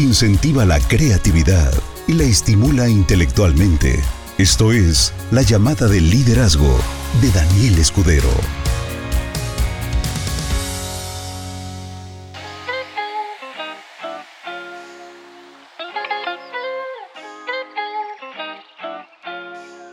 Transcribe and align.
incentiva 0.00 0.64
la 0.64 0.80
creatividad 0.80 1.72
y 2.08 2.14
la 2.14 2.24
estimula 2.24 2.88
intelectualmente. 2.88 4.00
Esto 4.38 4.72
es 4.72 5.12
La 5.30 5.42
llamada 5.42 5.86
del 5.86 6.10
liderazgo 6.10 6.78
de 7.20 7.30
Daniel 7.30 7.78
Escudero. 7.78 8.30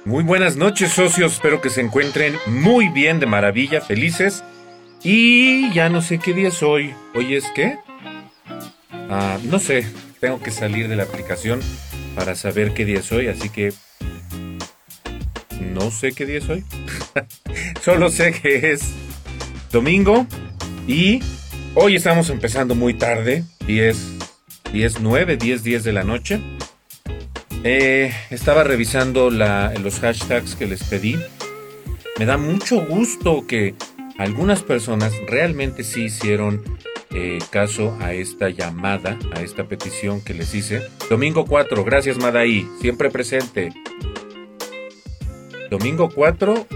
Muy 0.05 0.24
buenas 0.24 0.55
noches 0.55 0.94
socios, 0.94 1.34
espero 1.34 1.60
que 1.60 1.70
se 1.70 1.82
encuentren 1.82 2.38
muy 2.48 2.88
bien, 2.88 3.20
de 3.20 3.26
maravilla, 3.26 3.82
felices. 3.82 4.44
Y 5.04 5.74
ya 5.74 5.89
no 5.89 6.02
sé 6.02 6.18
qué 6.18 6.34
día 6.34 6.48
es 6.48 6.64
hoy. 6.64 6.96
¿Hoy 7.14 7.36
es 7.36 7.44
qué? 7.54 7.78
Ah, 9.10 9.39
no 9.44 9.60
sé, 9.60 9.86
tengo 10.20 10.42
que 10.42 10.52
salir 10.52 10.88
de 10.89 10.96
la 10.96 11.04
aplicación 11.04 11.61
para 12.16 12.36
saber 12.36 12.74
qué 12.74 12.84
día 12.84 13.00
es 13.00 13.11
hoy, 13.11 13.28
así 13.28 13.50
que 13.50 13.71
no 15.61 15.92
sé 15.92 16.11
qué 16.11 16.25
día 16.25 16.39
es 16.39 16.50
hoy. 16.50 16.66
Solo 17.82 18.10
sé 18.10 18.33
que 18.33 18.74
es 18.74 18.82
domingo 19.71 20.28
y 20.88 21.21
hoy 21.75 21.96
estamos 21.96 22.30
empezando 22.30 22.75
muy 22.75 22.96
tarde, 22.96 23.43
10, 23.66 23.97
10, 24.74 25.00
9, 25.00 25.38
10, 25.38 25.64
10 25.64 25.83
de 25.83 25.94
la 25.94 26.04
noche. 26.04 26.42
Eh, 27.64 28.14
estaba 28.30 28.64
revisando 28.64 29.30
los 29.30 30.00
hashtags 30.00 30.55
que 30.55 30.68
les 30.68 30.83
pedí. 30.83 31.18
Me 32.19 32.25
da 32.25 32.38
mucho 32.38 32.86
gusto 32.86 33.45
que 33.47 33.75
algunas 34.17 34.64
personas 34.64 35.14
realmente 35.28 35.83
sí 35.83 36.05
hicieron 36.05 36.64
eh, 37.11 37.39
caso 37.50 37.97
a 38.02 38.14
esta 38.14 38.50
llamada, 38.50 39.17
a 39.36 39.42
esta 39.42 39.66
petición 39.66 40.22
que 40.22 40.34
les 40.34 40.53
hice. 40.53 40.81
Domingo 41.09 41.45
4, 41.45 41.83
gracias 41.83 42.17
Madaí, 42.17 42.67
siempre 42.81 43.09
presente. 43.09 43.72
Domingo 45.69 46.09
4 46.09 46.67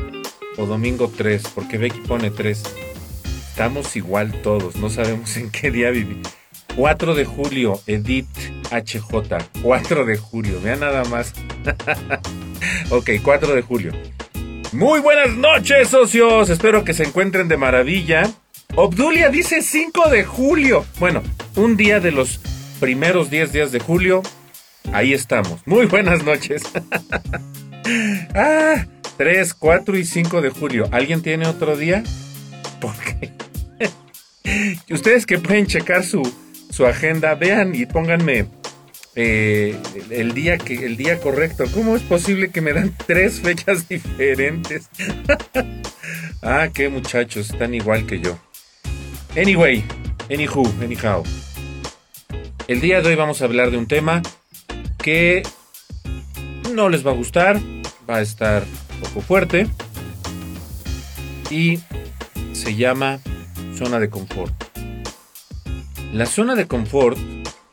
o 0.57 0.65
domingo 0.65 1.11
3, 1.15 1.43
porque 1.55 1.77
Becky 1.77 1.99
pone 2.01 2.29
3. 2.29 2.63
Estamos 3.49 3.95
igual 3.95 4.41
todos, 4.41 4.75
no 4.75 4.89
sabemos 4.89 5.35
en 5.37 5.49
qué 5.49 5.71
día 5.71 5.91
vivir. 5.91 6.21
4 6.75 7.15
de 7.15 7.25
julio, 7.25 7.81
Edith 7.85 8.29
HJ. 8.71 9.61
4 9.61 10.05
de 10.05 10.17
julio, 10.17 10.61
vean 10.61 10.79
nada 10.79 11.03
más. 11.05 11.33
ok, 12.89 13.09
4 13.23 13.55
de 13.55 13.61
julio. 13.61 13.91
Muy 14.71 15.01
buenas 15.01 15.35
noches, 15.35 15.89
socios. 15.89 16.49
Espero 16.49 16.85
que 16.85 16.93
se 16.93 17.03
encuentren 17.03 17.49
de 17.49 17.57
maravilla. 17.57 18.23
Obdulia 18.75 19.29
dice 19.29 19.61
5 19.61 20.09
de 20.09 20.23
julio. 20.23 20.85
Bueno, 20.99 21.21
un 21.55 21.75
día 21.75 21.99
de 21.99 22.11
los 22.11 22.39
primeros 22.79 23.29
10 23.29 23.51
días 23.51 23.71
de 23.73 23.79
julio. 23.79 24.23
Ahí 24.93 25.13
estamos. 25.13 25.61
Muy 25.65 25.87
buenas 25.87 26.23
noches. 26.23 26.63
ah, 28.35 28.85
3, 29.17 29.53
4 29.53 29.97
y 29.97 30.05
5 30.05 30.41
de 30.41 30.49
julio. 30.51 30.87
¿Alguien 30.91 31.21
tiene 31.21 31.47
otro 31.47 31.75
día? 31.75 32.03
Porque 32.79 33.33
ustedes 34.89 35.25
que 35.25 35.37
pueden 35.37 35.67
checar 35.67 36.05
su, 36.05 36.23
su 36.69 36.85
agenda, 36.85 37.35
vean 37.35 37.75
y 37.75 37.85
pónganme 37.85 38.47
eh, 39.15 39.77
el, 40.09 40.33
día 40.33 40.57
que, 40.57 40.85
el 40.85 40.95
día 40.95 41.19
correcto. 41.19 41.65
¿Cómo 41.73 41.97
es 41.97 42.03
posible 42.03 42.51
que 42.51 42.61
me 42.61 42.71
dan 42.71 42.95
tres 43.05 43.41
fechas 43.41 43.89
diferentes? 43.89 44.89
ah, 46.41 46.69
qué 46.73 46.87
muchachos, 46.87 47.49
están 47.49 47.73
igual 47.73 48.05
que 48.05 48.21
yo. 48.21 48.39
Anyway, 49.37 49.81
anywho, 50.29 50.61
anyhow. 50.83 51.23
El 52.67 52.81
día 52.81 53.01
de 53.01 53.07
hoy 53.07 53.15
vamos 53.15 53.41
a 53.41 53.45
hablar 53.45 53.71
de 53.71 53.77
un 53.77 53.87
tema 53.87 54.21
que 55.01 55.41
no 56.73 56.89
les 56.89 57.07
va 57.07 57.11
a 57.11 57.13
gustar, 57.13 57.57
va 58.09 58.17
a 58.17 58.21
estar 58.21 58.65
un 58.93 58.99
poco 58.99 59.21
fuerte 59.21 59.67
y 61.49 61.79
se 62.51 62.75
llama 62.75 63.21
zona 63.77 64.01
de 64.01 64.09
confort. 64.09 64.53
La 66.11 66.25
zona 66.25 66.55
de 66.55 66.67
confort 66.67 67.17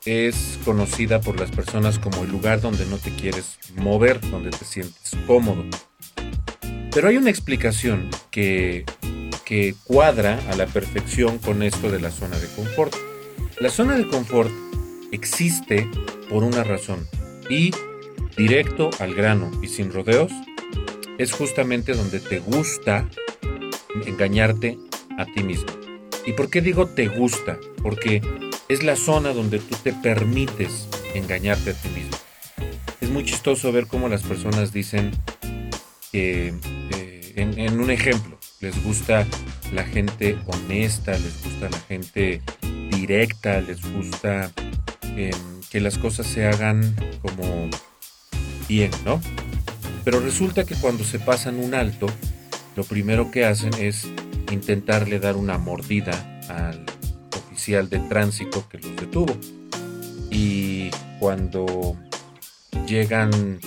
es 0.05 0.61
conocida 0.65 1.21
por 1.21 1.41
las 1.41 1.51
personas 1.51 1.99
como 1.99 2.23
el 2.23 2.31
lugar 2.31 2.61
donde 2.61 2.87
no 2.87 2.99
te 2.99 3.11
quieres 3.11 3.59
mover, 3.75 4.21
donde 4.31 4.51
te 4.51 4.65
sientes 4.65 5.17
cómodo. 5.27 5.65
Pero 6.93 7.09
hay 7.09 7.17
una 7.17 7.31
explicación 7.31 8.11
que, 8.31 8.85
que 9.49 9.75
cuadra 9.85 10.39
a 10.51 10.57
la 10.57 10.67
perfección 10.67 11.39
con 11.39 11.63
esto 11.63 11.91
de 11.91 11.99
la 11.99 12.11
zona 12.11 12.39
de 12.39 12.49
confort. 12.49 12.95
La 13.59 13.71
zona 13.71 13.97
de 13.97 14.07
confort 14.07 14.51
existe 15.11 15.89
por 16.29 16.45
una 16.45 16.65
razón 16.65 17.09
y 17.49 17.71
directo 18.37 18.91
al 18.99 19.15
grano 19.15 19.51
y 19.63 19.69
sin 19.69 19.91
rodeos 19.91 20.31
es 21.17 21.33
justamente 21.33 21.95
donde 21.95 22.21
te 22.21 22.41
gusta 22.41 23.09
engañarte 24.05 24.79
a 25.17 25.25
ti 25.25 25.43
mismo. 25.43 25.73
¿Y 26.27 26.35
por 26.35 26.51
qué 26.51 26.61
digo 26.61 26.87
te 26.87 27.09
gusta? 27.09 27.59
Porque 27.83 28.21
es 28.69 28.83
la 28.83 28.97
zona 28.97 29.33
donde 29.33 29.61
tú 29.61 29.75
te 29.83 29.95
permites 29.95 30.89
engañarte 31.15 31.71
a 31.71 31.73
ti 31.73 31.89
mismo. 31.89 32.19
Es 33.01 33.09
muy 33.09 33.25
chistoso 33.25 33.73
ver 33.73 33.87
cómo 33.87 34.09
las 34.09 34.23
personas 34.23 34.75
dicen 34.75 35.11
que, 36.13 36.53
eh, 36.95 37.33
en, 37.37 37.81
un 37.81 37.91
ejemplo, 37.91 38.38
les 38.61 38.83
gusta 38.83 39.27
la 39.73 39.85
gente 39.85 40.39
honesta, 40.47 41.13
les 41.13 41.43
gusta 41.43 41.69
la 41.71 41.79
gente 41.81 42.43
directa, 42.91 43.61
les 43.61 43.81
gusta 43.93 44.51
em, 45.17 45.31
que 45.71 45.81
las 45.81 45.99
cosas 45.99 46.27
se 46.27 46.47
hagan 46.47 46.95
como 47.23 47.69
bien, 48.69 48.91
¿no? 49.05 49.21
Pero 50.05 50.21
resulta 50.21 50.65
que 50.65 50.75
cuando 50.77 51.05
se 51.05 51.19
pasan 51.19 51.59
un 51.59 51.75
alto, 51.75 52.07
lo 52.77 52.85
primero 52.85 53.31
que 53.31 53.45
hacen 53.45 53.75
es 53.75 54.07
intentarle 54.51 55.19
dar 55.19 55.37
una 55.37 55.59
mordida 55.59 56.41
al 56.49 56.85
de 57.69 57.99
tránsito 58.09 58.67
que 58.69 58.79
los 58.79 58.97
detuvo. 58.97 59.37
Y 60.31 60.91
cuando 61.19 61.97
llegan 62.87 63.59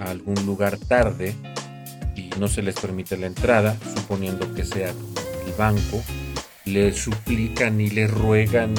a 0.00 0.10
algún 0.10 0.46
lugar 0.46 0.78
tarde 0.78 1.34
no 2.38 2.48
se 2.48 2.62
les 2.62 2.74
permite 2.74 3.16
la 3.16 3.26
entrada, 3.26 3.76
suponiendo 3.94 4.52
que 4.54 4.64
sea 4.64 4.90
el 4.90 5.52
banco, 5.56 6.02
le 6.64 6.92
suplican 6.92 7.80
y 7.80 7.90
le 7.90 8.06
ruegan 8.06 8.74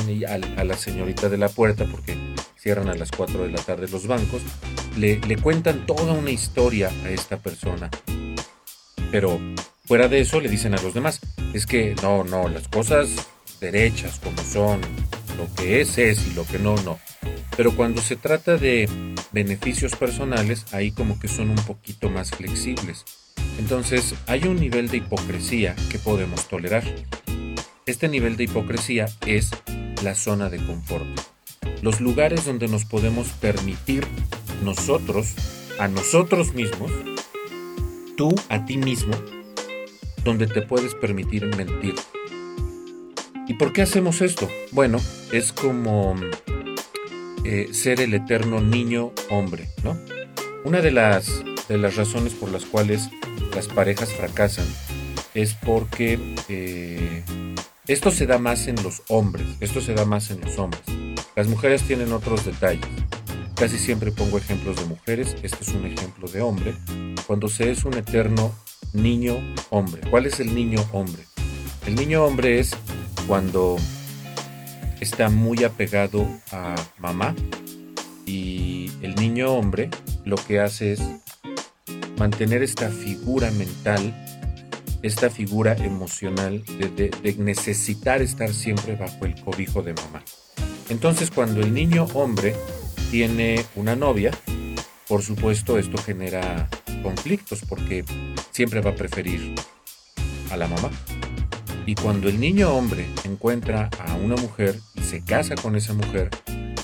a, 0.58 0.64
la 0.64 0.78
señorita 0.78 1.30
de 1.30 1.38
la 1.38 1.50
puerta, 1.50 1.86
porque 1.86 2.18
cierran 2.58 2.90
a 2.90 2.96
las 2.96 3.12
4 3.12 3.44
de 3.44 3.52
la 3.52 3.62
tarde 3.62 3.88
los 3.90 4.08
bancos, 4.08 4.42
le, 4.98 5.20
le 5.20 5.38
cuentan 5.38 5.86
toda 5.86 6.14
una 6.14 6.32
historia 6.32 6.90
a 7.04 7.10
esta 7.10 7.38
persona. 7.38 7.90
Pero 9.12 9.40
fuera 9.86 10.08
de 10.08 10.22
eso 10.22 10.40
le 10.40 10.50
dicen 10.50 10.74
a 10.74 10.82
los 10.82 10.94
demás, 10.94 11.20
es 11.54 11.66
que 11.66 11.96
no, 12.02 12.24
no, 12.24 12.48
las 12.48 12.68
cosas 12.68 13.10
derechas 13.60 14.20
como 14.20 14.42
son, 14.44 14.82
lo 15.38 15.54
que 15.56 15.82
es 15.82 15.98
es 15.98 16.28
y 16.28 16.34
lo 16.34 16.46
que 16.46 16.60
no, 16.60 16.76
no. 16.84 17.00
Pero 17.56 17.76
cuando 17.76 18.02
se 18.02 18.16
trata 18.16 18.58
de 18.58 18.90
beneficios 19.32 19.96
personales, 19.96 20.66
ahí 20.74 20.92
como 20.92 21.20
que 21.20 21.28
son 21.28 21.50
un 21.50 21.64
poquito 21.66 22.10
más 22.10 22.32
flexibles. 22.32 23.06
Entonces 23.60 24.16
hay 24.28 24.46
un 24.46 24.56
nivel 24.56 24.90
de 24.90 24.98
hipocresía 24.98 25.76
que 25.90 26.00
podemos 26.00 26.48
tolerar. 26.48 26.84
Este 27.86 28.08
nivel 28.08 28.38
de 28.38 28.46
hipocresía 28.46 29.08
es 29.26 29.52
la 30.04 30.16
zona 30.16 30.50
de 30.50 30.58
confort. 30.66 31.06
Los 31.82 32.02
lugares 32.02 32.46
donde 32.46 32.68
nos 32.68 32.86
podemos 32.86 33.28
permitir 33.30 34.08
nosotros, 34.64 35.34
a 35.80 35.88
nosotros 35.88 36.54
mismos, 36.54 36.92
tú 38.16 38.34
a 38.50 38.66
ti 38.66 38.78
mismo, 38.78 39.14
donde 40.24 40.48
te 40.48 40.62
puedes 40.62 40.96
permitir 40.96 41.46
mentir 41.58 41.96
¿Y 43.48 43.56
por 43.56 43.74
qué 43.74 43.82
hacemos 43.82 44.22
esto? 44.22 44.50
Bueno, 44.72 45.00
es 45.32 45.52
como 45.52 46.16
eh, 47.44 47.70
ser 47.74 48.00
el 48.00 48.14
eterno 48.14 48.62
niño 48.62 49.12
hombre, 49.30 49.68
¿no? 49.84 49.98
Una 50.64 50.80
de 50.80 50.92
las, 50.92 51.44
de 51.68 51.78
las 51.78 51.98
razones 51.98 52.34
por 52.34 52.50
las 52.52 52.66
cuales 52.66 53.10
las 53.56 53.68
parejas 53.68 54.14
fracasan 54.14 54.66
es 55.34 55.54
porque 55.54 56.20
eh, 56.50 57.24
esto 57.88 58.12
se 58.12 58.26
da 58.26 58.38
más 58.38 58.68
en 58.68 58.76
los 58.84 59.04
hombres, 59.10 59.46
esto 59.60 59.82
se 59.82 59.94
da 59.94 60.06
más 60.06 60.32
en 60.32 60.42
los 60.42 60.58
hombres. 60.58 60.84
Las 61.36 61.48
mujeres 61.48 61.84
tienen 61.84 62.14
otros 62.14 62.46
detalles. 62.46 62.86
Casi 63.56 63.78
siempre 63.78 64.12
pongo 64.12 64.38
ejemplos 64.38 64.78
de 64.78 64.86
mujeres, 64.86 65.36
este 65.44 65.64
es 65.64 65.70
un 65.70 65.86
ejemplo 65.86 66.28
de 66.28 66.42
hombre. 66.42 66.76
Cuando 67.28 67.48
se 67.48 67.72
es 67.72 67.86
un 67.86 67.96
eterno 67.96 68.54
niño 68.94 69.36
hombre. 69.70 70.02
¿Cuál 70.10 70.26
es 70.26 70.40
el 70.40 70.54
niño 70.54 70.86
hombre? 70.92 71.24
El 71.86 71.96
niño 71.96 72.24
hombre 72.24 72.60
es 72.60 72.72
cuando 73.28 73.78
está 75.00 75.30
muy 75.30 75.64
apegado 75.64 76.28
a 76.52 76.76
mamá 77.00 77.36
y 78.26 78.92
el 79.02 79.16
niño 79.16 79.52
hombre 79.52 79.90
lo 80.24 80.38
que 80.38 80.60
hace 80.60 80.94
es 80.94 81.02
mantener 82.18 82.64
esta 82.64 82.90
figura 82.90 83.52
mental, 83.52 84.14
esta 85.02 85.30
figura 85.30 85.74
emocional 85.74 86.64
de, 86.66 87.36
necesitar 87.38 88.22
estar 88.22 88.54
siempre 88.54 88.96
bajo 88.96 89.26
el 89.26 89.40
cobijo 89.42 89.82
de 89.82 89.94
mamá. 89.94 90.24
Entonces 90.90 91.32
cuando 91.32 91.62
el 91.62 91.74
niño 91.74 92.06
hombre 92.14 92.56
tiene 93.12 93.66
una 93.76 93.96
novia, 93.96 94.32
por 95.08 95.22
supuesto 95.22 95.78
esto 95.78 95.98
genera 95.98 96.70
conflictos 97.02 97.62
porque 97.68 98.06
siempre 98.52 98.82
va 98.82 98.92
a 98.92 98.96
preferir 98.96 99.56
a 100.52 100.58
la 100.58 100.68
mamá. 100.68 100.90
Y 101.86 101.96
cuando 101.96 102.30
el 102.30 102.40
niño 102.40 102.74
hombre 102.74 103.06
encuentra 103.26 103.90
a 104.00 104.16
una 104.16 104.36
mujer 104.38 104.80
y 104.96 105.02
se 105.02 105.22
casa 105.22 105.56
con 105.56 105.76
esa 105.76 105.94
mujer, 105.94 106.30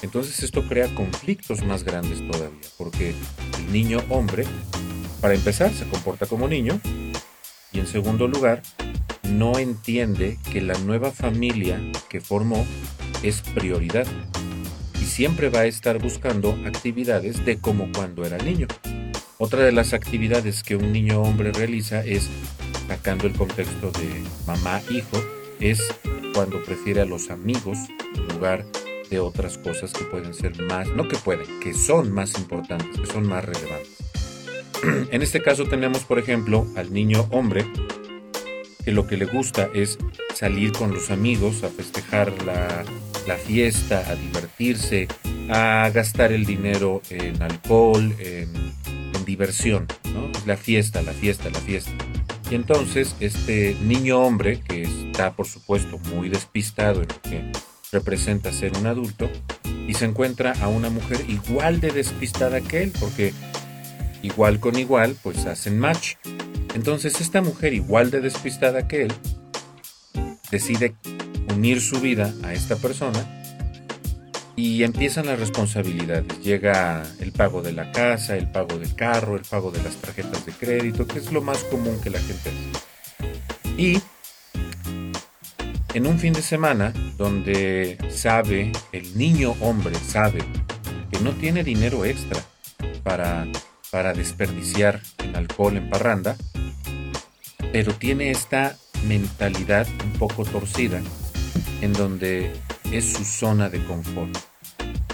entonces 0.01 0.43
esto 0.43 0.67
crea 0.67 0.93
conflictos 0.93 1.63
más 1.63 1.83
grandes 1.83 2.19
todavía, 2.29 2.59
porque 2.77 3.13
el 3.57 3.71
niño 3.71 3.99
hombre, 4.09 4.45
para 5.21 5.33
empezar, 5.33 5.73
se 5.73 5.87
comporta 5.87 6.25
como 6.25 6.47
niño, 6.47 6.79
y 7.71 7.79
en 7.79 7.87
segundo 7.87 8.27
lugar, 8.27 8.61
no 9.23 9.59
entiende 9.59 10.39
que 10.51 10.61
la 10.61 10.77
nueva 10.79 11.11
familia 11.11 11.79
que 12.09 12.19
formó 12.21 12.65
es 13.21 13.41
prioridad 13.41 14.07
y 14.99 15.05
siempre 15.05 15.49
va 15.49 15.61
a 15.61 15.65
estar 15.65 15.99
buscando 15.99 16.57
actividades 16.65 17.45
de 17.45 17.59
como 17.59 17.91
cuando 17.91 18.25
era 18.25 18.37
niño. 18.37 18.67
Otra 19.37 19.63
de 19.63 19.71
las 19.71 19.93
actividades 19.93 20.63
que 20.63 20.75
un 20.75 20.91
niño 20.91 21.21
hombre 21.21 21.51
realiza 21.51 22.03
es, 22.03 22.27
sacando 22.87 23.27
el 23.27 23.33
contexto 23.33 23.91
de 23.91 24.23
mamá-hijo, 24.47 25.17
es 25.59 25.81
cuando 26.33 26.63
prefiere 26.63 27.01
a 27.01 27.05
los 27.05 27.29
amigos 27.29 27.77
en 28.15 28.27
lugar 28.35 28.65
de 29.09 29.19
otras 29.19 29.57
cosas 29.57 29.93
que 29.93 30.05
pueden 30.05 30.33
ser 30.33 30.61
más, 30.63 30.87
no 30.89 31.07
que 31.07 31.17
pueden, 31.17 31.47
que 31.59 31.73
son 31.73 32.11
más 32.11 32.37
importantes, 32.37 32.99
que 32.99 33.07
son 33.07 33.27
más 33.27 33.45
relevantes. 33.45 34.08
en 35.11 35.21
este 35.21 35.41
caso 35.41 35.65
tenemos, 35.65 36.03
por 36.03 36.19
ejemplo, 36.19 36.65
al 36.75 36.93
niño 36.93 37.27
hombre 37.31 37.65
que 38.83 38.91
lo 38.91 39.07
que 39.07 39.17
le 39.17 39.25
gusta 39.25 39.69
es 39.73 39.97
salir 40.33 40.71
con 40.71 40.93
los 40.93 41.11
amigos 41.11 41.63
a 41.63 41.69
festejar 41.69 42.33
la, 42.43 42.85
fiesta, 43.35 44.03
a 44.09 44.15
divertirse, 44.15 45.07
a 45.49 45.89
gastar 45.93 46.31
el 46.31 46.45
dinero 46.45 47.01
en 47.09 47.41
alcohol, 47.41 48.15
en, 48.19 48.69
diversión, 49.25 49.85
¿no? 50.11 50.31
La 50.47 50.57
fiesta, 50.57 51.03
la 51.03 51.11
fiesta, 51.11 51.51
la 51.51 51.59
fiesta. 51.59 51.91
Y 52.49 52.55
entonces 52.55 53.15
este 53.19 53.75
niño 53.83 54.21
hombre, 54.21 54.59
que 54.67 54.81
está 54.81 55.35
por 55.35 55.45
supuesto 55.45 55.99
muy 56.15 56.29
despistado 56.29 57.03
en 57.03 57.09
lo 57.09 57.21
que 57.21 57.51
representa 57.91 58.51
ser 58.51 58.75
un 58.75 58.87
adulto, 58.87 59.29
y 59.87 59.93
se 59.93 60.05
encuentra 60.05 60.53
a 60.61 60.67
una 60.67 60.89
mujer 60.89 61.19
igual 61.27 61.79
de 61.79 61.91
despistada 61.91 62.59
que 62.61 62.81
él, 62.81 62.91
porque 62.99 63.33
igual 64.21 64.59
con 64.59 64.77
igual, 64.77 65.15
pues 65.21 65.45
hacen 65.45 65.79
match. 65.79 66.15
Entonces 66.75 67.19
esta 67.21 67.41
mujer, 67.41 67.73
igual 67.73 68.11
de 68.11 68.21
despistada 68.21 68.87
que 68.87 69.03
él, 69.03 69.13
decide 70.51 70.95
unir 71.53 71.81
su 71.81 71.99
vida 71.99 72.33
a 72.43 72.53
esta 72.53 72.75
persona 72.75 73.25
y 74.55 74.83
empiezan 74.83 75.25
las 75.25 75.39
responsabilidades. 75.39 76.41
Llega 76.41 77.03
el 77.19 77.31
pago 77.31 77.61
de 77.61 77.71
la 77.71 77.91
casa, 77.91 78.35
el 78.35 78.51
pago 78.51 78.77
del 78.77 78.93
carro, 78.95 79.35
el 79.35 79.43
pago 79.43 79.71
de 79.71 79.81
las 79.81 79.95
tarjetas 79.95 80.45
de 80.45 80.51
crédito, 80.51 81.07
que 81.07 81.19
es 81.19 81.31
lo 81.31 81.41
más 81.41 81.63
común 81.65 81.99
que 82.01 82.09
la 82.09 82.19
gente 82.19 82.49
hace. 82.49 83.71
Y 83.77 84.01
en 85.93 86.07
un 86.07 86.19
fin 86.19 86.33
de 86.33 86.41
semana 86.41 86.93
donde 87.17 87.97
sabe, 88.09 88.71
el 88.91 89.17
niño 89.17 89.55
hombre 89.61 89.95
sabe 89.95 90.39
que 91.11 91.19
no 91.21 91.31
tiene 91.31 91.63
dinero 91.63 92.03
extra 92.05 92.39
para, 93.03 93.47
para 93.91 94.13
desperdiciar 94.13 95.01
en 95.23 95.35
alcohol, 95.35 95.77
en 95.77 95.89
parranda, 95.89 96.35
pero 97.71 97.93
tiene 97.93 98.31
esta 98.31 98.77
mentalidad 99.05 99.87
un 100.03 100.13
poco 100.13 100.45
torcida 100.45 101.01
en 101.81 101.93
donde 101.93 102.51
es 102.91 103.13
su 103.13 103.23
zona 103.23 103.69
de 103.69 103.83
confort. 103.85 104.37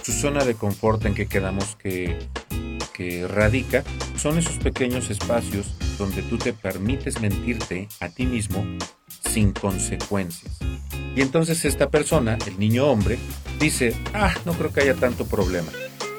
Su 0.04 0.12
zona 0.12 0.44
de 0.46 0.56
confort 0.56 1.06
en 1.06 1.16
que 1.16 1.28
quedamos 1.28 1.76
que, 1.76 2.18
que 2.94 3.28
radica 3.28 3.84
son 4.18 4.38
esos 4.38 4.58
pequeños 4.58 5.10
espacios 5.10 5.76
donde 5.98 6.22
tú 6.24 6.38
te 6.38 6.54
permites 6.54 7.22
mentirte 7.22 7.88
a 8.00 8.10
ti 8.10 8.26
mismo 8.26 8.66
sin 9.30 9.52
consecuencias. 9.52 10.60
Y 11.16 11.22
entonces 11.22 11.64
esta 11.66 11.90
persona, 11.90 12.38
el 12.46 12.60
niño 12.60 12.88
hombre, 12.88 13.18
dice, 13.60 13.96
ah, 14.14 14.34
no 14.46 14.54
creo 14.54 14.72
que 14.72 14.82
haya 14.82 14.96
tanto 14.96 15.26
problema. 15.26 15.72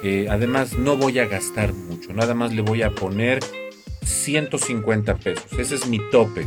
Eh, 0.09 0.29
además, 0.31 0.75
no 0.75 0.97
voy 0.97 1.19
a 1.19 1.27
gastar 1.27 1.73
mucho, 1.73 2.13
nada 2.13 2.33
más 2.33 2.55
le 2.55 2.63
voy 2.63 2.83
a 2.83 2.95
poner 2.95 3.41
150 4.05 5.17
pesos. 5.17 5.53
Ese 5.59 5.75
es 5.75 5.89
mi 5.89 5.99
tope. 6.13 6.47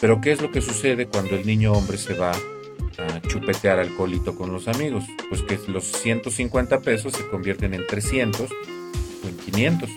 Pero 0.00 0.20
¿qué 0.20 0.32
es 0.32 0.42
lo 0.42 0.50
que 0.50 0.60
sucede 0.60 1.06
cuando 1.06 1.36
el 1.36 1.46
niño 1.46 1.74
hombre 1.74 1.96
se 1.96 2.14
va 2.14 2.32
a 2.32 3.20
chupetear 3.28 3.78
alcoholito 3.78 4.34
con 4.34 4.52
los 4.52 4.66
amigos? 4.66 5.04
Pues 5.28 5.42
que 5.42 5.60
los 5.68 5.84
150 5.84 6.80
pesos 6.80 7.12
se 7.12 7.24
convierten 7.28 7.72
en 7.72 7.86
300 7.86 8.50
o 8.50 9.28
en 9.28 9.36
500. 9.36 9.90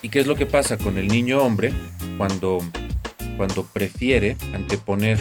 ¿Y 0.00 0.10
qué 0.10 0.20
es 0.20 0.28
lo 0.28 0.36
que 0.36 0.46
pasa 0.46 0.78
con 0.78 0.96
el 0.96 1.08
niño 1.08 1.42
hombre 1.42 1.72
cuando, 2.16 2.60
cuando 3.36 3.64
prefiere 3.64 4.36
anteponer 4.54 5.18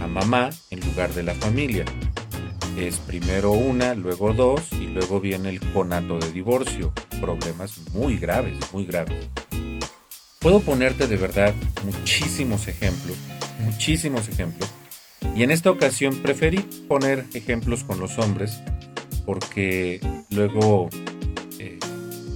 a 0.00 0.06
mamá 0.06 0.50
en 0.70 0.78
lugar 0.88 1.12
de 1.14 1.24
la 1.24 1.34
familia? 1.34 1.84
Es 2.76 2.98
primero 2.98 3.52
una, 3.52 3.94
luego 3.94 4.34
dos 4.34 4.60
y 4.72 4.86
luego 4.86 5.18
viene 5.18 5.48
el 5.48 5.60
conato 5.72 6.18
de 6.18 6.30
divorcio 6.30 6.92
problemas 7.20 7.78
muy 7.94 8.18
graves, 8.18 8.58
muy 8.72 8.84
graves. 8.84 9.28
Puedo 10.40 10.60
ponerte 10.60 11.06
de 11.06 11.16
verdad 11.16 11.54
muchísimos 11.84 12.68
ejemplos, 12.68 13.16
muchísimos 13.60 14.28
ejemplos, 14.28 14.68
y 15.34 15.42
en 15.42 15.50
esta 15.50 15.70
ocasión 15.70 16.16
preferí 16.22 16.58
poner 16.86 17.24
ejemplos 17.34 17.82
con 17.82 17.98
los 17.98 18.18
hombres 18.18 18.60
porque 19.24 20.00
luego 20.30 20.88
eh, 21.58 21.78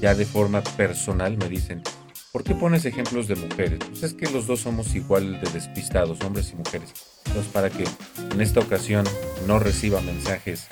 ya 0.00 0.14
de 0.14 0.24
forma 0.24 0.62
personal 0.62 1.36
me 1.36 1.48
dicen, 1.48 1.82
¿por 2.32 2.44
qué 2.44 2.54
pones 2.54 2.84
ejemplos 2.84 3.28
de 3.28 3.36
mujeres? 3.36 3.78
Pues 3.88 4.02
es 4.02 4.14
que 4.14 4.30
los 4.30 4.46
dos 4.46 4.60
somos 4.60 4.94
igual 4.94 5.40
de 5.40 5.50
despistados, 5.50 6.20
hombres 6.22 6.50
y 6.52 6.56
mujeres. 6.56 6.92
Entonces 7.26 7.52
para 7.52 7.70
que 7.70 7.84
en 8.32 8.40
esta 8.40 8.60
ocasión 8.60 9.04
no 9.46 9.58
reciba 9.58 10.00
mensajes 10.00 10.66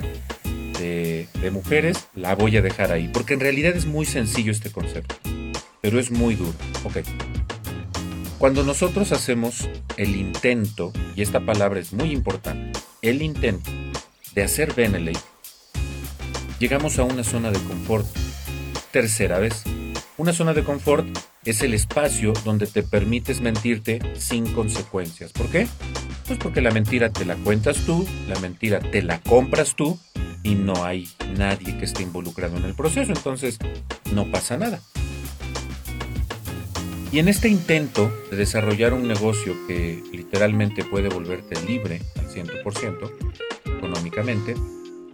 de, 0.79 1.27
mujeres, 1.51 2.07
la 2.15 2.35
voy 2.35 2.55
a 2.55 2.61
dejar 2.61 2.91
ahí, 2.91 3.09
porque 3.09 3.33
en 3.33 3.41
realidad 3.41 3.75
es 3.75 3.85
muy 3.85 4.05
sencillo 4.05 4.51
este 4.51 4.71
concepto, 4.71 5.15
pero 5.81 5.99
es 5.99 6.09
muy 6.11 6.35
duro. 6.35 6.53
Ok. 6.85 6.99
Cuando 8.37 8.63
nosotros 8.63 9.11
hacemos 9.11 9.67
el 9.97 10.15
intento, 10.15 10.93
y 11.15 11.21
esta 11.21 11.41
palabra 11.41 11.81
es 11.81 11.91
muy 11.91 12.11
importante, 12.11 12.79
el 13.01 13.21
intento 13.21 13.69
de 14.33 14.43
hacer 14.43 14.73
Beneley, 14.73 15.17
llegamos 16.59 16.97
a 16.99 17.03
una 17.03 17.25
zona 17.25 17.51
de 17.51 17.59
confort. 17.59 18.07
Tercera 18.91 19.39
vez, 19.39 19.63
una 20.17 20.31
zona 20.31 20.53
de 20.53 20.63
confort 20.63 21.07
es 21.45 21.61
el 21.61 21.73
espacio 21.73 22.33
donde 22.43 22.67
te 22.67 22.83
permites 22.83 23.41
mentirte 23.41 23.99
sin 24.17 24.51
consecuencias. 24.53 25.31
¿Por 25.31 25.49
qué? 25.49 25.67
Pues 26.27 26.37
porque 26.39 26.61
la 26.61 26.71
mentira 26.71 27.09
te 27.09 27.25
la 27.25 27.35
cuentas 27.35 27.77
tú, 27.85 28.07
la 28.27 28.39
mentira 28.39 28.79
te 28.79 29.01
la 29.01 29.19
compras 29.21 29.75
tú 29.75 29.99
y 30.43 30.55
no 30.55 30.85
hay 30.85 31.07
nadie 31.37 31.77
que 31.77 31.85
esté 31.85 32.03
involucrado 32.03 32.57
en 32.57 32.65
el 32.65 32.75
proceso, 32.75 33.11
entonces 33.11 33.57
no 34.13 34.29
pasa 34.31 34.57
nada. 34.57 34.79
Y 37.11 37.17
en 37.17 37.27
este 37.27 37.49
intento 37.49 38.11
de 38.29 38.37
desarrollar 38.37 38.93
un 38.93 39.07
negocio 39.07 39.55
que 39.67 40.03
literalmente 40.11 40.83
puede 40.83 41.09
volverte 41.09 41.59
libre 41.65 42.01
al 42.17 42.29
100% 42.29 43.11
económicamente, 43.77 44.53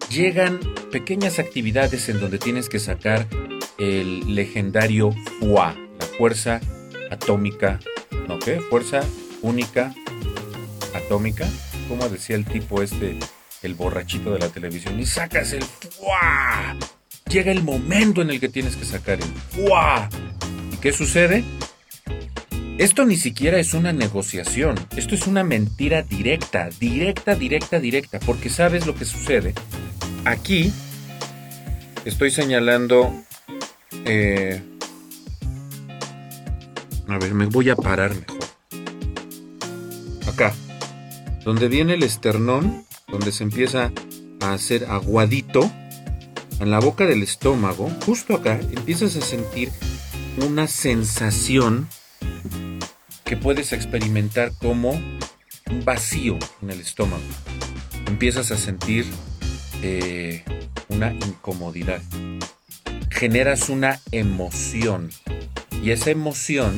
llegan 0.10 0.60
pequeñas 0.92 1.40
actividades 1.40 2.10
en 2.10 2.20
donde 2.20 2.38
tienes 2.38 2.68
que 2.68 2.80
sacar 2.80 3.28
el 3.78 4.36
legendario 4.36 5.12
FUA, 5.40 5.76
fuerza 6.18 6.62
atómica, 7.12 7.80
¿no 8.28 8.40
qué? 8.40 8.60
Fuerza 8.70 9.02
única 9.42 9.94
atómica, 10.94 11.48
como 11.88 12.08
decía 12.10 12.36
el 12.36 12.46
tipo 12.46 12.82
este 12.82 13.18
el 13.62 13.74
borrachito 13.74 14.32
de 14.32 14.40
la 14.40 14.50
televisión 14.50 15.00
y 15.00 15.06
sacas 15.06 15.52
el 15.54 15.64
¡fua! 15.64 16.76
Llega 17.30 17.52
el 17.52 17.64
momento 17.64 18.22
en 18.22 18.30
el 18.30 18.40
que 18.40 18.50
tienes 18.50 18.76
que 18.76 18.86
sacar 18.86 19.20
el 19.20 19.68
¡fua! 19.68 20.10
¿Y 20.72 20.78
qué 20.78 20.94
sucede? 20.94 21.44
Esto 22.78 23.06
ni 23.06 23.16
siquiera 23.16 23.58
es 23.58 23.74
una 23.74 23.94
negociación, 23.94 24.76
esto 24.98 25.16
es 25.16 25.28
una 25.28 25.44
mentira 25.44 26.04
directa, 26.04 26.70
directa, 26.80 27.34
directa, 27.34 27.80
directa, 27.80 28.20
porque 28.20 28.50
sabes 28.50 28.86
lo 28.86 28.96
que 28.96 29.06
sucede. 29.06 29.54
Aquí 30.26 30.72
estoy 32.04 32.32
señalando... 32.32 33.14
Eh, 34.06 34.62
a 37.08 37.18
ver, 37.18 37.34
me 37.34 37.46
voy 37.46 37.70
a 37.70 37.76
parar 37.76 38.14
mejor. 38.16 38.40
Acá, 40.28 40.54
donde 41.44 41.68
viene 41.68 41.94
el 41.94 42.04
esternón, 42.04 42.86
donde 43.08 43.32
se 43.32 43.44
empieza 43.44 43.92
a 44.42 44.54
hacer 44.54 44.86
aguadito 44.86 45.72
en 46.60 46.72
la 46.72 46.80
boca 46.80 47.06
del 47.06 47.24
estómago, 47.24 47.90
justo 48.06 48.36
acá, 48.36 48.60
empiezas 48.72 49.16
a 49.16 49.22
sentir 49.22 49.72
una 50.46 50.68
sensación 50.68 51.88
que 53.24 53.38
puedes 53.38 53.74
experimentar 53.74 54.52
como 54.60 54.92
un 54.92 55.86
vacío 55.86 56.38
en 56.62 56.70
el 56.70 56.80
estómago. 56.80 57.24
Empiezas 58.08 58.52
a 58.52 58.58
sentir 58.58 59.06
eh, 59.82 60.44
una 60.90 61.12
incomodidad. 61.14 62.02
Generas 63.10 63.70
una 63.70 64.00
emoción. 64.12 65.10
Y 65.86 65.92
esa 65.92 66.10
emoción, 66.10 66.74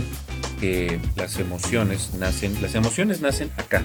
que 0.59 0.99
las 1.15 1.39
emociones 1.39 2.13
nacen, 2.15 2.61
las 2.61 2.75
emociones 2.75 3.21
nacen 3.21 3.49
acá. 3.55 3.81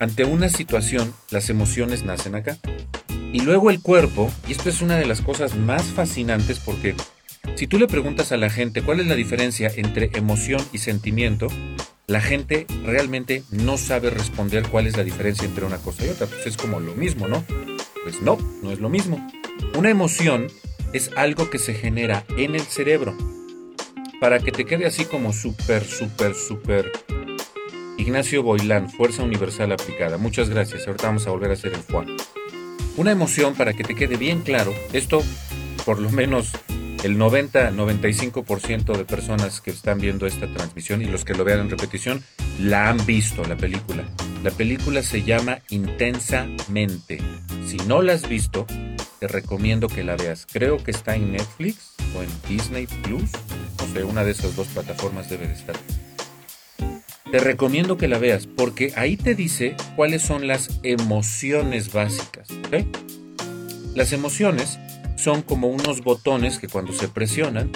Ante 0.00 0.24
una 0.24 0.48
situación, 0.48 1.14
las 1.30 1.48
emociones 1.48 2.02
nacen 2.02 2.34
acá. 2.34 2.58
Y 3.32 3.42
luego 3.42 3.70
el 3.70 3.80
cuerpo, 3.80 4.32
y 4.48 4.52
esto 4.52 4.68
es 4.68 4.82
una 4.82 4.96
de 4.96 5.06
las 5.06 5.20
cosas 5.20 5.54
más 5.54 5.84
fascinantes 5.84 6.58
porque 6.58 6.96
si 7.54 7.68
tú 7.68 7.78
le 7.78 7.86
preguntas 7.86 8.32
a 8.32 8.36
la 8.36 8.50
gente 8.50 8.82
cuál 8.82 8.98
es 8.98 9.06
la 9.06 9.14
diferencia 9.14 9.70
entre 9.76 10.10
emoción 10.14 10.60
y 10.72 10.78
sentimiento, 10.78 11.46
la 12.08 12.20
gente 12.20 12.66
realmente 12.82 13.44
no 13.52 13.78
sabe 13.78 14.10
responder 14.10 14.66
cuál 14.66 14.88
es 14.88 14.96
la 14.96 15.04
diferencia 15.04 15.46
entre 15.46 15.66
una 15.66 15.78
cosa 15.78 16.04
y 16.04 16.08
otra. 16.08 16.26
Pues 16.26 16.48
es 16.48 16.56
como 16.56 16.80
lo 16.80 16.96
mismo, 16.96 17.28
¿no? 17.28 17.44
Pues 18.02 18.20
no, 18.22 18.38
no 18.60 18.72
es 18.72 18.80
lo 18.80 18.88
mismo. 18.88 19.24
Una 19.78 19.88
emoción 19.88 20.48
es 20.92 21.12
algo 21.14 21.48
que 21.48 21.60
se 21.60 21.74
genera 21.74 22.24
en 22.36 22.56
el 22.56 22.62
cerebro. 22.62 23.16
Para 24.22 24.38
que 24.38 24.52
te 24.52 24.64
quede 24.64 24.86
así 24.86 25.04
como 25.04 25.32
súper, 25.32 25.82
súper, 25.82 26.36
súper. 26.36 26.92
Ignacio 27.98 28.44
Boilán, 28.44 28.88
Fuerza 28.88 29.24
Universal 29.24 29.72
Aplicada. 29.72 30.16
Muchas 30.16 30.48
gracias. 30.48 30.86
Ahorita 30.86 31.08
vamos 31.08 31.26
a 31.26 31.30
volver 31.30 31.50
a 31.50 31.54
hacer 31.54 31.72
el 31.72 31.82
Juan. 31.82 32.06
Una 32.96 33.10
emoción, 33.10 33.56
para 33.56 33.72
que 33.72 33.82
te 33.82 33.96
quede 33.96 34.16
bien 34.16 34.42
claro, 34.42 34.72
esto 34.92 35.24
por 35.84 35.98
lo 35.98 36.08
menos 36.08 36.52
el 37.02 37.18
90-95% 37.18 38.96
de 38.96 39.04
personas 39.04 39.60
que 39.60 39.72
están 39.72 39.98
viendo 39.98 40.28
esta 40.28 40.46
transmisión 40.54 41.02
y 41.02 41.06
los 41.06 41.24
que 41.24 41.34
lo 41.34 41.42
vean 41.42 41.58
en 41.58 41.70
repetición 41.70 42.22
la 42.60 42.90
han 42.90 43.04
visto, 43.04 43.42
la 43.42 43.56
película. 43.56 44.04
La 44.44 44.52
película 44.52 45.02
se 45.02 45.24
llama 45.24 45.58
Intensamente. 45.70 47.18
Si 47.66 47.76
no 47.88 48.02
la 48.02 48.12
has 48.12 48.28
visto, 48.28 48.68
te 49.18 49.26
recomiendo 49.26 49.88
que 49.88 50.04
la 50.04 50.14
veas. 50.14 50.46
Creo 50.46 50.76
que 50.76 50.92
está 50.92 51.16
en 51.16 51.32
Netflix 51.32 51.94
o 52.16 52.22
en 52.22 52.28
Disney 52.48 52.86
Plus. 52.86 53.32
Sé, 53.92 54.04
una 54.04 54.24
de 54.24 54.30
esas 54.30 54.56
dos 54.56 54.68
plataformas 54.68 55.28
debe 55.28 55.46
de 55.46 55.54
estar. 55.54 55.76
Te 57.30 57.38
recomiendo 57.38 57.96
que 57.96 58.08
la 58.08 58.18
veas 58.18 58.46
porque 58.46 58.92
ahí 58.96 59.16
te 59.16 59.34
dice 59.34 59.74
cuáles 59.96 60.22
son 60.22 60.46
las 60.46 60.68
emociones 60.82 61.92
básicas. 61.92 62.48
Las 63.94 64.12
emociones 64.12 64.78
son 65.16 65.42
como 65.42 65.68
unos 65.68 66.02
botones 66.02 66.58
que 66.58 66.68
cuando 66.68 66.92
se 66.92 67.08
presionan 67.08 67.70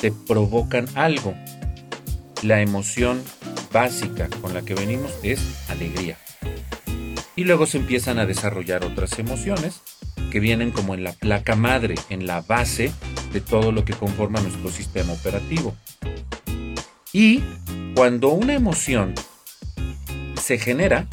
te 0.00 0.12
provocan 0.12 0.86
algo. 0.94 1.34
La 2.42 2.62
emoción 2.62 3.22
básica 3.72 4.28
con 4.40 4.54
la 4.54 4.62
que 4.62 4.74
venimos 4.74 5.12
es 5.22 5.40
alegría. 5.68 6.18
Y 7.36 7.44
luego 7.44 7.66
se 7.66 7.78
empiezan 7.78 8.18
a 8.18 8.26
desarrollar 8.26 8.84
otras 8.84 9.18
emociones 9.18 9.80
que 10.30 10.40
vienen 10.40 10.70
como 10.70 10.94
en 10.94 11.04
la 11.04 11.12
placa 11.12 11.56
madre, 11.56 11.94
en 12.08 12.26
la 12.26 12.42
base 12.42 12.92
de 13.32 13.40
todo 13.40 13.72
lo 13.72 13.84
que 13.84 13.94
conforma 13.94 14.40
nuestro 14.40 14.70
sistema 14.70 15.12
operativo. 15.12 15.74
Y 17.12 17.42
cuando 17.94 18.28
una 18.28 18.54
emoción 18.54 19.14
se 20.40 20.58
genera, 20.58 21.06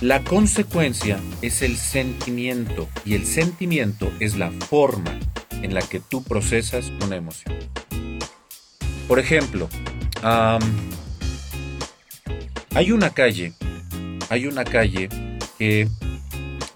la 0.00 0.22
consecuencia 0.22 1.18
es 1.40 1.62
el 1.62 1.76
sentimiento 1.76 2.88
y 3.04 3.14
el 3.14 3.26
sentimiento 3.26 4.12
es 4.20 4.36
la 4.36 4.50
forma 4.50 5.18
en 5.62 5.72
la 5.72 5.80
que 5.82 6.00
tú 6.00 6.22
procesas 6.22 6.92
una 7.04 7.16
emoción. 7.16 7.54
Por 9.08 9.18
ejemplo, 9.18 9.68
hay 12.74 12.92
una 12.92 13.10
calle, 13.10 13.54
hay 14.28 14.46
una 14.46 14.64
calle 14.64 15.08
que 15.58 15.88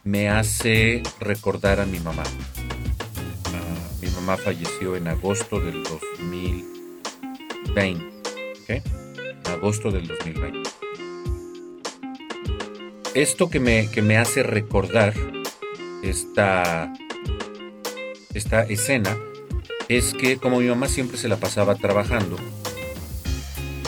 me 0.04 0.28
hace 0.28 1.02
recordar 1.20 1.80
a 1.80 1.86
mi 1.86 1.98
mamá. 2.00 2.24
Mamá 4.28 4.42
falleció 4.42 4.94
en 4.94 5.08
agosto 5.08 5.58
del 5.58 5.82
2020. 5.84 8.04
¿okay? 8.62 8.82
Agosto 9.46 9.90
del 9.90 10.06
2020 10.06 10.68
esto 13.14 13.48
que 13.48 13.58
me, 13.58 13.90
que 13.90 14.02
me 14.02 14.18
hace 14.18 14.42
recordar 14.42 15.14
esta, 16.02 16.92
esta 18.34 18.64
escena 18.64 19.16
es 19.88 20.12
que 20.12 20.36
como 20.36 20.60
mi 20.60 20.66
mamá 20.66 20.88
siempre 20.88 21.16
se 21.16 21.28
la 21.28 21.38
pasaba 21.38 21.76
trabajando, 21.76 22.36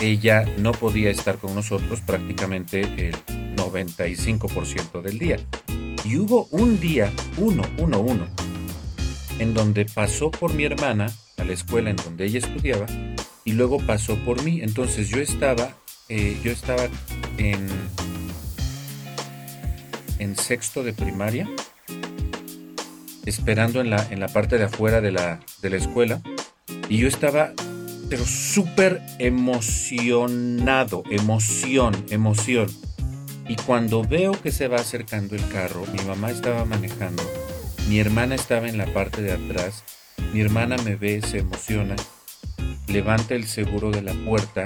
ella 0.01 0.45
no 0.57 0.71
podía 0.71 1.11
estar 1.11 1.37
con 1.37 1.53
nosotros 1.53 2.01
prácticamente 2.01 2.81
el 2.81 3.15
95% 3.55 5.03
del 5.03 5.19
día. 5.19 5.37
Y 6.03 6.17
hubo 6.17 6.47
un 6.49 6.79
día, 6.79 7.13
uno, 7.37 7.61
uno, 7.77 7.99
uno, 7.99 8.27
en 9.41 9.53
donde 9.53 9.85
pasó 9.85 10.29
por 10.31 10.53
mi 10.53 10.63
hermana 10.65 11.11
a 11.37 11.43
la 11.43 11.53
escuela 11.53 11.89
en 11.89 11.95
donde 11.95 12.25
ella 12.25 12.39
estudiaba 12.39 12.85
y 13.43 13.53
luego 13.53 13.79
pasó 13.79 14.15
por 14.23 14.43
mí. 14.43 14.61
Entonces 14.61 15.09
yo 15.09 15.19
estaba, 15.19 15.75
eh, 16.09 16.37
yo 16.43 16.51
estaba 16.51 16.87
en 17.37 17.69
sexto 20.35 20.83
de 20.83 20.93
primaria, 20.93 21.49
esperando 23.25 23.81
en 23.81 23.89
la, 23.89 24.05
en 24.11 24.19
la 24.19 24.27
parte 24.27 24.57
de 24.57 24.65
afuera 24.65 25.01
de 25.01 25.11
la, 25.11 25.39
de 25.61 25.69
la 25.69 25.77
escuela, 25.77 26.21
y 26.89 26.97
yo 26.97 27.07
estaba, 27.07 27.53
pero 28.09 28.25
súper 28.25 29.01
emocionado, 29.19 31.03
emoción, 31.09 32.05
emoción. 32.09 32.67
Y 33.47 33.55
cuando 33.55 34.03
veo 34.03 34.33
que 34.33 34.51
se 34.51 34.67
va 34.67 34.77
acercando 34.77 35.35
el 35.35 35.47
carro, 35.47 35.85
mi 35.93 36.03
mamá 36.03 36.31
estaba 36.31 36.65
manejando, 36.65 37.23
mi 37.87 37.99
hermana 37.99 38.35
estaba 38.35 38.67
en 38.67 38.77
la 38.77 38.85
parte 38.87 39.21
de 39.21 39.31
atrás, 39.33 39.83
mi 40.33 40.41
hermana 40.41 40.77
me 40.77 40.95
ve, 40.95 41.21
se 41.21 41.39
emociona, 41.39 41.95
levanta 42.87 43.35
el 43.35 43.45
seguro 43.47 43.91
de 43.91 44.01
la 44.01 44.13
puerta, 44.13 44.65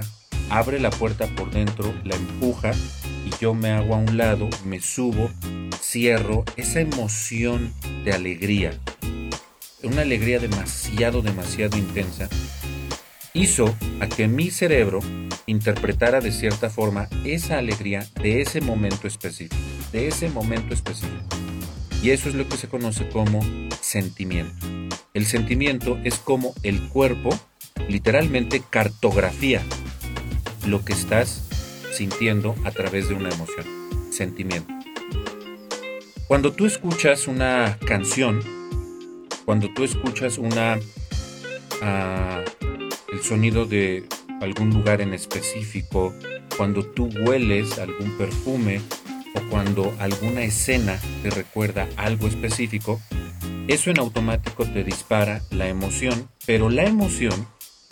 abre 0.50 0.80
la 0.80 0.90
puerta 0.90 1.28
por 1.28 1.52
dentro, 1.52 1.94
la 2.04 2.16
empuja 2.16 2.72
y 3.26 3.32
yo 3.42 3.54
me 3.54 3.72
hago 3.72 3.96
a 3.96 3.98
un 3.98 4.18
lado, 4.18 4.50
me 4.66 4.80
subo, 4.80 5.30
cierro, 5.82 6.44
esa 6.56 6.82
emoción 6.82 7.74
de 8.04 8.14
alegría, 8.14 8.80
una 9.84 10.02
alegría 10.02 10.40
demasiado, 10.40 11.22
demasiado 11.22 11.78
intensa, 11.78 12.30
hizo 13.34 13.76
a 14.00 14.08
que 14.08 14.28
mi 14.28 14.50
cerebro 14.50 15.00
interpretara 15.46 16.22
de 16.22 16.32
cierta 16.32 16.70
forma 16.70 17.08
esa 17.24 17.58
alegría 17.58 18.08
de 18.22 18.42
ese 18.42 18.62
momento 18.62 19.08
específico, 19.08 19.56
de 19.92 20.08
ese 20.08 20.30
momento 20.30 20.74
específico. 20.74 21.35
Y 22.02 22.12
eso 22.12 22.30
es 22.30 22.36
lo 22.36 22.48
que 22.48 22.58
se 22.58 22.68
conoce 22.68 23.08
como 23.10 23.42
sentimiento. 23.82 24.68
El 25.14 25.26
sentimiento 25.26 25.98
es 26.04 26.16
como 26.16 26.54
el 26.64 26.82
cuerpo 26.90 27.30
literalmente 27.88 28.62
cartografía 28.70 29.62
lo 30.68 30.84
que 30.84 30.94
estás 30.94 31.48
sintiendo 31.94 32.56
a 32.66 32.72
través 32.72 33.08
de 33.08 33.16
una 33.16 33.30
emoción, 33.30 33.66
sentimiento. 34.12 34.74
Cuando 36.28 36.54
tú 36.54 36.66
escuchas 36.66 37.28
una 37.28 37.78
canción, 37.86 38.42
cuando 39.46 39.72
tú 39.74 39.84
escuchas 39.84 40.38
una 40.38 40.80
ah, 41.82 42.44
el 43.14 43.22
sonido 43.22 43.66
de 43.66 44.08
algún 44.42 44.72
lugar 44.72 45.02
en 45.02 45.14
específico, 45.14 46.14
cuando 46.58 46.84
tú 46.84 47.10
hueles 47.26 47.78
algún 47.80 48.18
perfume 48.18 48.82
o 49.36 49.50
cuando 49.50 49.94
alguna 50.00 50.44
escena 50.44 51.00
te 51.22 51.30
recuerda 51.30 51.88
algo 51.98 52.28
específico, 52.28 53.00
eso 53.68 53.90
en 53.90 54.00
automático 54.00 54.66
te 54.66 54.84
dispara 54.84 55.42
la 55.52 55.68
emoción, 55.68 56.30
pero 56.46 56.70
la 56.70 56.84
emoción 56.84 57.48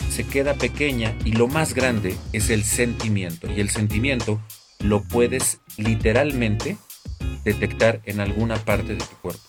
se 0.08 0.24
queda 0.24 0.54
pequeña 0.54 1.16
y 1.24 1.32
lo 1.32 1.48
más 1.48 1.74
grande 1.74 2.16
es 2.32 2.50
el 2.50 2.64
sentimiento. 2.64 3.50
Y 3.50 3.60
el 3.60 3.70
sentimiento 3.70 4.40
lo 4.78 5.02
puedes 5.02 5.60
literalmente 5.76 6.76
detectar 7.44 8.00
en 8.04 8.20
alguna 8.20 8.56
parte 8.56 8.94
de 8.94 9.00
tu 9.00 9.16
cuerpo. 9.20 9.42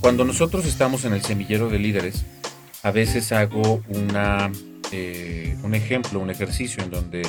Cuando 0.00 0.24
nosotros 0.24 0.64
estamos 0.64 1.04
en 1.04 1.12
el 1.12 1.22
semillero 1.22 1.68
de 1.68 1.80
líderes, 1.80 2.24
a 2.84 2.92
veces 2.92 3.32
hago 3.32 3.82
una, 3.88 4.52
eh, 4.92 5.56
un 5.62 5.74
ejemplo, 5.74 6.20
un 6.20 6.30
ejercicio 6.30 6.82
en 6.84 6.90
donde 6.90 7.22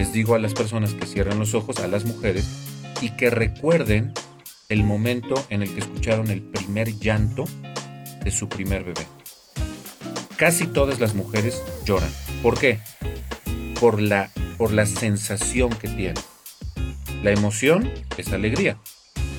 les 0.00 0.12
digo 0.12 0.34
a 0.34 0.38
las 0.38 0.54
personas 0.54 0.94
que 0.94 1.06
cierren 1.06 1.38
los 1.38 1.54
ojos, 1.54 1.78
a 1.78 1.86
las 1.86 2.04
mujeres, 2.04 2.48
y 3.00 3.10
que 3.10 3.30
recuerden 3.30 4.12
el 4.68 4.82
momento 4.82 5.34
en 5.50 5.62
el 5.62 5.72
que 5.72 5.80
escucharon 5.80 6.30
el 6.30 6.42
primer 6.42 6.98
llanto 6.98 7.44
de 8.24 8.30
su 8.30 8.48
primer 8.48 8.82
bebé 8.82 9.06
casi 10.40 10.66
todas 10.66 11.00
las 11.00 11.14
mujeres 11.14 11.62
lloran. 11.84 12.10
¿Por 12.42 12.58
qué? 12.58 12.80
Por 13.78 14.00
la, 14.00 14.30
por 14.56 14.72
la 14.72 14.86
sensación 14.86 15.68
que 15.68 15.86
tienen. 15.86 16.14
La 17.22 17.30
emoción 17.30 17.92
es 18.16 18.32
alegría. 18.32 18.78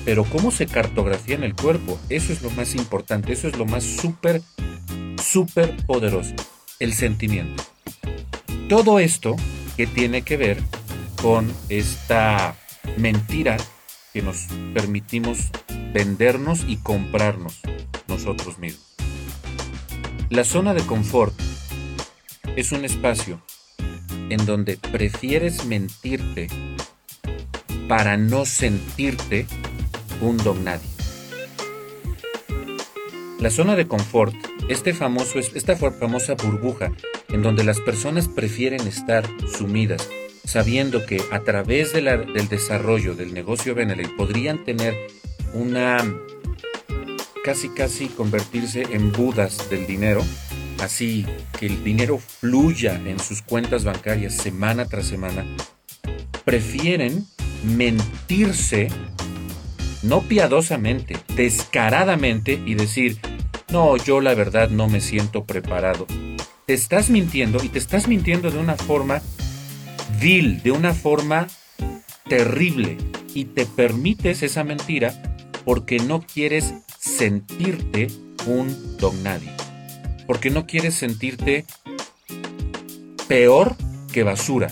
Pero 0.04 0.22
cómo 0.22 0.52
se 0.52 0.66
cartografía 0.66 1.34
en 1.34 1.42
el 1.42 1.56
cuerpo, 1.56 1.98
eso 2.08 2.32
es 2.32 2.42
lo 2.42 2.50
más 2.50 2.76
importante, 2.76 3.32
eso 3.32 3.48
es 3.48 3.56
lo 3.56 3.66
más 3.66 3.82
súper, 3.82 4.42
súper 5.20 5.76
poderoso, 5.86 6.34
el 6.78 6.92
sentimiento. 6.92 7.64
Todo 8.68 9.00
esto 9.00 9.34
que 9.76 9.86
tiene 9.86 10.22
que 10.22 10.36
ver 10.36 10.62
con 11.20 11.52
esta 11.68 12.56
mentira 12.96 13.56
que 14.12 14.22
nos 14.22 14.46
permitimos 14.74 15.50
vendernos 15.92 16.64
y 16.66 16.76
comprarnos 16.76 17.60
nosotros 18.08 18.58
mismos. 18.58 18.94
La 20.30 20.44
zona 20.44 20.74
de 20.74 20.82
confort 20.82 21.34
es 22.56 22.72
un 22.72 22.84
espacio 22.84 23.42
en 24.30 24.44
donde 24.46 24.76
prefieres 24.76 25.64
mentirte 25.66 26.48
para 27.88 28.16
no 28.16 28.46
sentirte 28.46 29.46
un 30.20 30.38
don 30.38 30.64
nadie. 30.64 30.88
La 33.38 33.50
zona 33.50 33.74
de 33.74 33.86
confort, 33.88 34.34
este 34.68 34.94
famoso, 34.94 35.38
esta 35.38 35.76
famosa 35.76 36.34
burbuja 36.34 36.92
en 37.32 37.42
donde 37.42 37.64
las 37.64 37.80
personas 37.80 38.28
prefieren 38.28 38.86
estar 38.86 39.24
sumidas, 39.46 40.08
sabiendo 40.44 41.04
que 41.06 41.20
a 41.30 41.40
través 41.40 41.92
del 41.92 42.48
desarrollo 42.48 43.14
del 43.14 43.32
negocio 43.32 43.74
Beneley 43.74 44.06
podrían 44.16 44.64
tener 44.64 44.94
una 45.54 45.98
casi 47.44 47.68
casi 47.70 48.06
convertirse 48.06 48.82
en 48.90 49.12
budas 49.12 49.68
del 49.68 49.86
dinero, 49.86 50.22
así 50.80 51.26
que 51.58 51.66
el 51.66 51.82
dinero 51.82 52.18
fluya 52.18 53.00
en 53.04 53.18
sus 53.18 53.42
cuentas 53.42 53.84
bancarias 53.84 54.34
semana 54.34 54.86
tras 54.86 55.06
semana, 55.06 55.44
prefieren 56.44 57.26
mentirse, 57.64 58.88
no 60.02 60.22
piadosamente, 60.22 61.16
descaradamente 61.34 62.60
y 62.64 62.74
decir, 62.74 63.18
no, 63.70 63.96
yo 63.96 64.20
la 64.20 64.34
verdad 64.34 64.70
no 64.70 64.88
me 64.88 65.00
siento 65.00 65.44
preparado. 65.44 66.06
Te 66.72 66.76
estás 66.76 67.10
mintiendo 67.10 67.62
y 67.62 67.68
te 67.68 67.78
estás 67.78 68.08
mintiendo 68.08 68.50
de 68.50 68.56
una 68.56 68.76
forma 68.76 69.20
vil, 70.18 70.62
de 70.62 70.70
una 70.70 70.94
forma 70.94 71.46
terrible 72.26 72.96
y 73.34 73.44
te 73.44 73.66
permites 73.66 74.42
esa 74.42 74.64
mentira 74.64 75.12
porque 75.66 75.98
no 75.98 76.22
quieres 76.22 76.72
sentirte 76.98 78.06
un 78.46 78.96
don 78.96 79.22
nadie. 79.22 79.52
Porque 80.26 80.48
no 80.48 80.66
quieres 80.66 80.94
sentirte 80.94 81.66
peor 83.28 83.76
que 84.10 84.22
basura. 84.22 84.70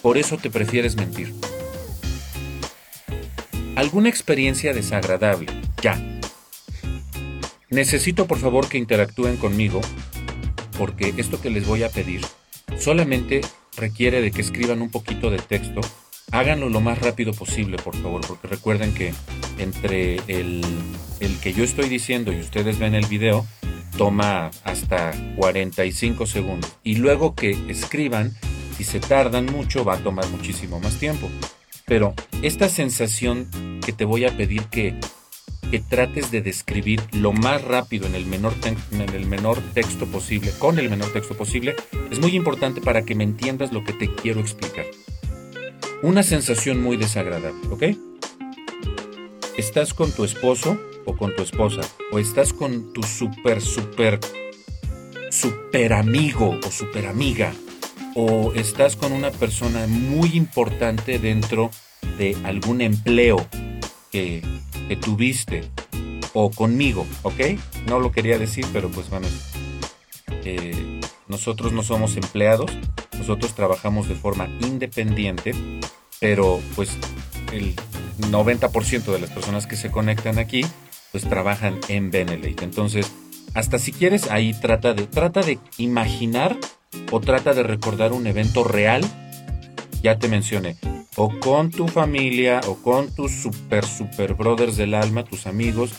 Por 0.00 0.16
eso 0.16 0.38
te 0.38 0.48
prefieres 0.48 0.96
mentir. 0.96 1.34
¿Alguna 3.74 4.08
experiencia 4.08 4.72
desagradable? 4.72 5.52
Ya. 5.82 6.02
Necesito 7.68 8.26
por 8.26 8.38
favor 8.38 8.66
que 8.66 8.78
interactúen 8.78 9.36
conmigo 9.36 9.82
porque 10.78 11.14
esto 11.16 11.40
que 11.40 11.50
les 11.50 11.66
voy 11.66 11.82
a 11.82 11.88
pedir 11.88 12.20
solamente 12.78 13.40
requiere 13.76 14.20
de 14.20 14.30
que 14.30 14.40
escriban 14.40 14.82
un 14.82 14.90
poquito 14.90 15.30
de 15.30 15.38
texto 15.38 15.80
háganlo 16.32 16.68
lo 16.68 16.80
más 16.80 16.98
rápido 16.98 17.32
posible, 17.32 17.76
por 17.76 17.96
favor, 17.96 18.20
porque 18.26 18.48
recuerden 18.48 18.92
que 18.94 19.12
entre 19.58 20.16
el, 20.28 20.62
que 21.42 21.52
yo 21.52 21.64
estoy 21.64 21.88
diciendo 21.88 22.32
y 22.32 22.40
ustedes 22.40 22.78
ven 22.78 22.94
el 22.94 23.06
video, 23.06 23.46
toma 23.96 24.50
hasta 24.64 25.12
45 25.36 26.26
segundos. 26.26 26.76
Y 26.82 26.96
luego 26.96 27.34
que 27.34 27.50
escriban, 27.68 28.34
si 28.76 28.84
se 28.84 29.00
tardan 29.00 29.46
mucho, 29.46 29.84
va 29.84 29.94
a 29.94 29.98
tomar 29.98 30.28
muchísimo 30.28 30.80
más 30.80 30.98
tiempo. 30.98 31.30
Pero 31.86 32.14
esta 32.42 32.68
sensación 32.68 33.48
que 33.84 33.92
te 33.92 34.04
voy 34.04 34.24
a 34.24 34.36
pedir 34.36 34.64
que, 34.64 34.98
que 35.70 35.80
trates 35.80 36.30
de 36.30 36.42
describir 36.42 37.02
lo 37.12 37.32
más 37.32 37.62
rápido 37.62 38.06
en 38.06 38.14
el, 38.14 38.26
menor 38.26 38.54
en 38.92 39.00
el 39.00 39.26
menor 39.26 39.60
texto 39.74 40.06
posible, 40.06 40.52
con 40.58 40.78
el 40.78 40.90
menor 40.90 41.12
texto 41.12 41.36
posible, 41.36 41.76
es 42.10 42.20
muy 42.20 42.34
importante 42.36 42.80
para 42.80 43.02
que 43.04 43.14
me 43.14 43.24
entiendas 43.24 43.72
lo 43.72 43.84
que 43.84 43.92
te 43.92 44.14
quiero 44.14 44.40
explicar 44.40 44.86
una 46.02 46.22
sensación 46.22 46.82
muy 46.82 46.96
desagradable, 46.96 47.68
¿ok? 47.70 47.82
Estás 49.56 49.94
con 49.94 50.12
tu 50.12 50.24
esposo 50.24 50.78
o 51.04 51.16
con 51.16 51.34
tu 51.34 51.42
esposa, 51.42 51.82
o 52.12 52.18
estás 52.18 52.52
con 52.52 52.92
tu 52.92 53.02
super, 53.02 53.60
super, 53.60 54.20
super 55.30 55.92
amigo 55.92 56.58
o 56.64 56.70
super 56.70 57.06
amiga, 57.06 57.52
o 58.14 58.52
estás 58.54 58.96
con 58.96 59.12
una 59.12 59.30
persona 59.30 59.86
muy 59.86 60.36
importante 60.36 61.18
dentro 61.18 61.70
de 62.18 62.36
algún 62.44 62.80
empleo 62.80 63.46
que, 64.10 64.42
tuviste, 64.94 65.68
o 66.32 66.50
conmigo, 66.50 67.06
¿ok? 67.22 67.40
No 67.88 67.98
lo 67.98 68.12
quería 68.12 68.38
decir, 68.38 68.66
pero 68.72 68.90
pues 68.90 69.10
bueno, 69.10 69.26
eh, 70.44 71.00
nosotros 71.28 71.72
no 71.72 71.82
somos 71.82 72.16
empleados, 72.16 72.70
nosotros 73.18 73.54
trabajamos 73.54 74.06
de 74.06 74.14
forma 74.14 74.46
independiente, 74.60 75.54
pero 76.20 76.60
pues 76.76 76.96
el 77.52 77.74
90% 78.30 79.12
de 79.12 79.18
las 79.18 79.30
personas 79.30 79.66
que 79.66 79.76
se 79.76 79.90
conectan 79.90 80.38
aquí 80.38 80.64
pues 81.10 81.24
trabajan 81.24 81.80
en 81.88 82.10
Benelete. 82.10 82.64
Entonces, 82.64 83.10
hasta 83.54 83.78
si 83.78 83.92
quieres 83.92 84.30
ahí 84.30 84.52
trata 84.52 84.92
de 84.92 85.06
trata 85.06 85.40
de 85.40 85.58
imaginar 85.78 86.56
o 87.10 87.20
trata 87.20 87.54
de 87.54 87.62
recordar 87.62 88.12
un 88.12 88.26
evento 88.26 88.64
real. 88.64 89.02
Ya 90.02 90.18
te 90.18 90.28
mencioné, 90.28 90.76
o 91.16 91.30
con 91.40 91.70
tu 91.70 91.88
familia 91.88 92.60
o 92.68 92.76
con 92.76 93.12
tus 93.14 93.32
super 93.32 93.84
super 93.84 94.34
brothers 94.34 94.76
del 94.76 94.94
alma, 94.94 95.24
tus 95.24 95.46
amigos 95.46 95.92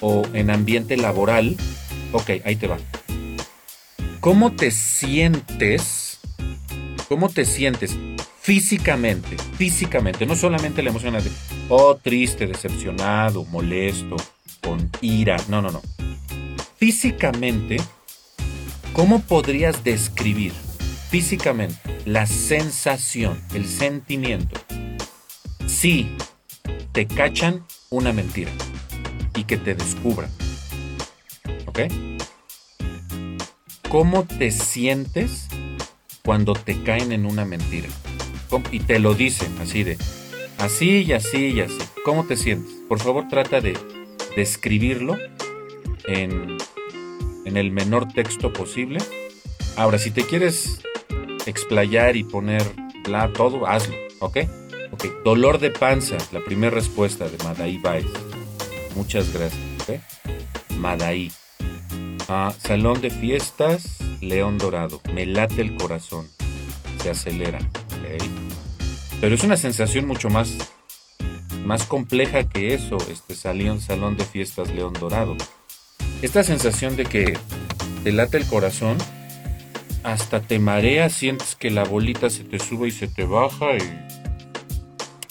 o 0.00 0.22
en 0.32 0.50
ambiente 0.50 0.96
laboral. 0.96 1.56
Ok, 2.12 2.30
ahí 2.44 2.56
te 2.56 2.66
va. 2.66 2.78
¿Cómo 4.20 4.52
te 4.52 4.70
sientes? 4.70 6.20
¿Cómo 7.08 7.28
te 7.28 7.44
sientes 7.44 7.96
físicamente? 8.40 9.36
Físicamente, 9.56 10.26
no 10.26 10.36
solamente 10.36 10.82
la 10.82 10.90
emoción 10.90 11.14
de, 11.14 11.30
oh, 11.68 11.96
triste, 11.96 12.46
decepcionado, 12.46 13.44
molesto, 13.44 14.16
con 14.62 14.90
ira. 15.00 15.36
No, 15.48 15.60
no, 15.60 15.70
no. 15.70 15.82
Físicamente, 16.76 17.76
¿cómo 18.92 19.20
podrías 19.20 19.84
describir 19.84 20.52
físicamente 21.12 21.76
la 22.04 22.26
sensación, 22.26 23.40
el 23.54 23.68
sentimiento, 23.68 24.60
si 25.68 26.16
te 26.90 27.06
cachan 27.06 27.64
una 27.90 28.12
mentira 28.12 28.50
y 29.36 29.44
que 29.44 29.58
te 29.58 29.76
descubran? 29.76 30.30
¿Ok? 31.66 31.82
cómo 33.92 34.24
te 34.24 34.50
sientes 34.50 35.48
cuando 36.24 36.54
te 36.54 36.82
caen 36.82 37.12
en 37.12 37.26
una 37.26 37.44
mentira. 37.44 37.88
Y 38.70 38.80
te 38.80 38.98
lo 38.98 39.12
dicen 39.12 39.54
así 39.60 39.84
de, 39.84 39.98
así 40.56 41.02
y 41.02 41.12
así 41.12 41.48
y 41.48 41.60
así. 41.60 41.76
¿Cómo 42.02 42.24
te 42.24 42.38
sientes? 42.38 42.72
Por 42.88 43.00
favor 43.00 43.28
trata 43.28 43.60
de 43.60 43.76
describirlo 44.34 45.18
en, 46.06 46.56
en 47.44 47.56
el 47.58 47.70
menor 47.70 48.10
texto 48.10 48.50
posible. 48.50 48.98
Ahora, 49.76 49.98
si 49.98 50.10
te 50.10 50.24
quieres 50.24 50.80
explayar 51.46 52.16
y 52.16 52.24
poner 52.24 52.62
bla, 53.04 53.32
todo, 53.32 53.66
hazlo, 53.66 53.96
¿ok? 54.20 54.38
Ok, 54.92 55.06
dolor 55.24 55.58
de 55.58 55.70
panza, 55.70 56.16
la 56.32 56.40
primera 56.44 56.74
respuesta 56.74 57.28
de 57.28 57.42
Madaí 57.44 57.78
Baez. 57.78 58.06
Muchas 58.94 59.32
gracias, 59.32 59.60
¿ok? 59.82 60.76
Madaí. 60.76 61.32
Ah, 62.28 62.52
salón 62.58 63.00
de 63.00 63.10
fiestas, 63.10 63.98
León 64.20 64.58
Dorado. 64.58 65.00
Me 65.14 65.26
late 65.26 65.62
el 65.62 65.76
corazón. 65.76 66.28
Se 67.02 67.10
acelera. 67.10 67.58
Pero 69.20 69.34
es 69.34 69.44
una 69.44 69.56
sensación 69.56 70.06
mucho 70.06 70.30
más, 70.30 70.56
más 71.64 71.84
compleja 71.84 72.48
que 72.48 72.74
eso, 72.74 72.96
este 73.08 73.34
salón, 73.34 73.80
salón 73.80 74.16
de 74.16 74.24
fiestas, 74.24 74.68
León 74.70 74.94
Dorado. 74.94 75.36
Esta 76.22 76.42
sensación 76.42 76.96
de 76.96 77.04
que 77.04 77.38
te 78.02 78.12
late 78.12 78.36
el 78.36 78.46
corazón, 78.46 78.98
hasta 80.02 80.40
te 80.40 80.58
marea, 80.58 81.08
sientes 81.10 81.54
que 81.54 81.70
la 81.70 81.84
bolita 81.84 82.30
se 82.30 82.44
te 82.44 82.58
sube 82.58 82.88
y 82.88 82.92
se 82.92 83.08
te 83.08 83.24
baja 83.24 83.76
y... 83.76 84.12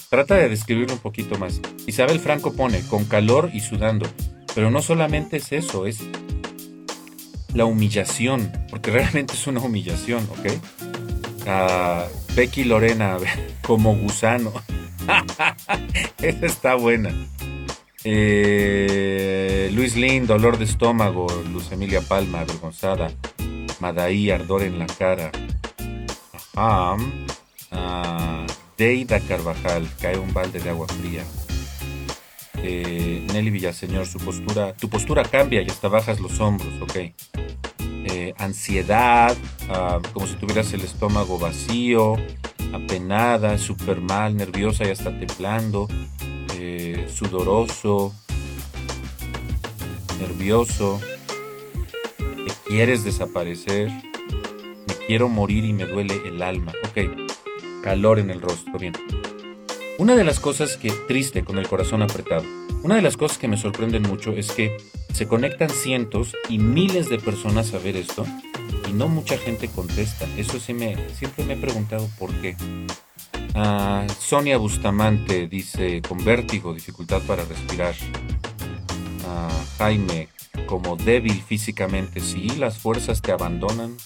Trata 0.09 0.35
de 0.35 0.49
describirlo 0.49 0.95
un 0.95 0.99
poquito 0.99 1.37
más. 1.37 1.61
Isabel 1.87 2.19
Franco 2.19 2.53
pone, 2.53 2.81
con 2.81 3.05
calor 3.05 3.49
y 3.53 3.61
sudando. 3.61 4.07
Pero 4.53 4.69
no 4.69 4.81
solamente 4.81 5.37
es 5.37 5.53
eso, 5.53 5.87
es 5.87 5.99
la 7.53 7.65
humillación, 7.65 8.51
porque 8.69 8.91
realmente 8.91 9.33
es 9.33 9.47
una 9.47 9.61
humillación, 9.61 10.27
¿ok? 10.29 10.51
Becky 12.35 12.65
Lorena, 12.65 13.17
como 13.61 13.95
gusano. 13.95 14.51
Esa 16.21 16.45
está 16.45 16.75
buena. 16.75 17.11
Eh, 18.03 19.69
Luis 19.73 19.95
Lin, 19.95 20.27
dolor 20.27 20.57
de 20.57 20.65
estómago. 20.65 21.27
Luz 21.51 21.71
Emilia 21.71 22.01
Palma, 22.01 22.41
avergonzada. 22.41 23.11
Madaí, 23.81 24.29
ardor 24.29 24.61
en 24.61 24.77
la 24.77 24.85
cara. 24.85 25.31
Ajá. 26.55 26.97
Ah, 27.71 28.45
Deida 28.77 29.19
Carvajal, 29.19 29.89
cae 29.99 30.19
un 30.19 30.31
balde 30.31 30.59
de 30.59 30.69
agua 30.69 30.87
fría. 30.87 31.23
Eh, 32.57 33.25
Nelly 33.33 33.49
Villaseñor, 33.49 34.05
su 34.05 34.19
postura, 34.19 34.73
tu 34.75 34.87
postura 34.87 35.23
cambia 35.23 35.63
y 35.63 35.67
hasta 35.67 35.87
bajas 35.87 36.19
los 36.19 36.39
hombros, 36.39 36.69
ok. 36.79 36.95
Eh, 37.79 38.35
ansiedad, 38.37 39.35
ah, 39.69 39.99
como 40.13 40.27
si 40.27 40.35
tuvieras 40.35 40.71
el 40.73 40.81
estómago 40.81 41.39
vacío, 41.39 42.17
apenada, 42.73 43.57
súper 43.57 43.99
mal, 43.99 44.37
nerviosa 44.37 44.85
y 44.85 44.91
hasta 44.91 45.09
temblando, 45.17 45.87
eh, 46.55 47.07
sudoroso, 47.11 48.13
nervioso, 50.19 51.01
quieres 52.71 53.03
desaparecer, 53.03 53.89
me 53.89 54.93
quiero 55.05 55.27
morir 55.27 55.65
y 55.65 55.73
me 55.73 55.85
duele 55.85 56.21
el 56.25 56.41
alma. 56.41 56.71
Ok, 56.85 57.83
calor 57.83 58.17
en 58.17 58.29
el 58.29 58.39
rostro, 58.39 58.79
bien. 58.79 58.93
Una 59.97 60.15
de 60.15 60.23
las 60.23 60.39
cosas 60.39 60.77
que, 60.77 60.89
triste 61.05 61.43
con 61.43 61.57
el 61.57 61.67
corazón 61.67 62.01
apretado, 62.01 62.45
una 62.81 62.95
de 62.95 63.01
las 63.01 63.17
cosas 63.17 63.37
que 63.37 63.49
me 63.49 63.57
sorprenden 63.57 64.03
mucho 64.03 64.31
es 64.31 64.53
que 64.53 64.77
se 65.13 65.27
conectan 65.27 65.69
cientos 65.69 66.33
y 66.47 66.59
miles 66.59 67.09
de 67.09 67.19
personas 67.19 67.73
a 67.73 67.79
ver 67.79 67.97
esto 67.97 68.25
y 68.89 68.93
no 68.93 69.09
mucha 69.09 69.37
gente 69.37 69.67
contesta. 69.67 70.25
Eso 70.37 70.57
sí 70.57 70.73
me, 70.73 70.95
siempre 71.13 71.43
me 71.43 71.55
he 71.55 71.57
preguntado 71.57 72.07
por 72.17 72.33
qué. 72.39 72.55
Ah, 73.53 74.07
Sonia 74.17 74.57
Bustamante 74.57 75.49
dice, 75.49 76.01
con 76.01 76.23
vértigo, 76.23 76.73
dificultad 76.73 77.21
para 77.23 77.43
respirar. 77.43 77.95
Ah, 79.27 79.49
Jaime, 79.77 80.29
como 80.71 80.95
débil 80.95 81.43
físicamente, 81.43 82.21
sí, 82.21 82.47
las 82.57 82.77
fuerzas 82.77 83.21
te 83.21 83.33
abandonan, 83.33 83.97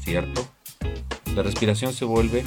¿cierto? 0.00 0.44
La 1.32 1.44
respiración 1.44 1.94
se 1.94 2.04
vuelve 2.04 2.42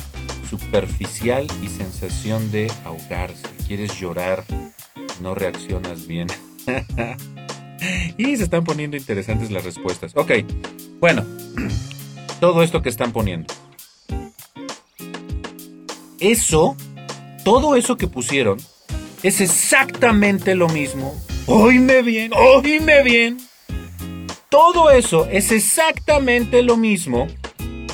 superficial 0.49 1.47
y 1.63 1.69
sensación 1.69 2.51
de 2.51 2.69
ahogarse. 2.83 3.47
Quieres 3.65 3.97
llorar, 3.97 4.43
no 5.21 5.35
reaccionas 5.35 6.05
bien. 6.05 6.27
y 8.17 8.35
se 8.35 8.43
están 8.43 8.65
poniendo 8.65 8.97
interesantes 8.97 9.49
las 9.51 9.63
respuestas. 9.63 10.11
Ok, 10.17 10.31
bueno, 10.99 11.25
todo 12.41 12.63
esto 12.63 12.81
que 12.81 12.89
están 12.89 13.13
poniendo. 13.13 13.53
Eso, 16.19 16.75
todo 17.45 17.77
eso 17.77 17.95
que 17.95 18.07
pusieron, 18.07 18.57
es 19.23 19.39
exactamente 19.39 20.55
lo 20.55 20.67
mismo. 20.67 21.15
Oíme 21.45 22.01
bien, 22.01 22.33
oíme 22.35 23.01
bien. 23.03 23.50
Todo 24.51 24.91
eso 24.91 25.29
es 25.31 25.49
exactamente 25.53 26.61
lo 26.61 26.75
mismo 26.75 27.27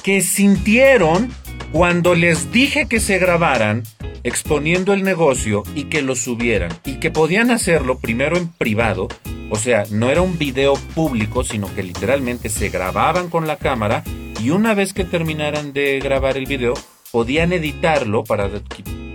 que 0.02 0.22
sintieron 0.22 1.32
cuando 1.72 2.16
les 2.16 2.52
dije 2.52 2.88
que 2.88 3.00
se 3.00 3.20
grabaran 3.20 3.84
exponiendo 4.24 4.92
el 4.94 5.04
negocio 5.04 5.62
y 5.76 5.84
que 5.84 6.02
lo 6.02 6.16
subieran 6.16 6.72
y 6.84 6.96
que 6.96 7.12
podían 7.12 7.52
hacerlo 7.52 8.00
primero 8.00 8.38
en 8.38 8.48
privado, 8.48 9.08
o 9.52 9.56
sea, 9.56 9.84
no 9.92 10.10
era 10.10 10.24
un 10.24 10.40
video 10.40 10.74
público, 10.96 11.44
sino 11.44 11.72
que 11.76 11.84
literalmente 11.84 12.50
se 12.50 12.70
grababan 12.70 13.30
con 13.30 13.46
la 13.46 13.58
cámara 13.58 14.04
y 14.42 14.50
una 14.50 14.74
vez 14.74 14.94
que 14.96 15.04
terminaran 15.04 15.74
de 15.74 16.00
grabar 16.00 16.38
el 16.38 16.48
video, 16.48 16.74
podían 17.12 17.54
editarlo 17.54 18.24
para 18.24 18.50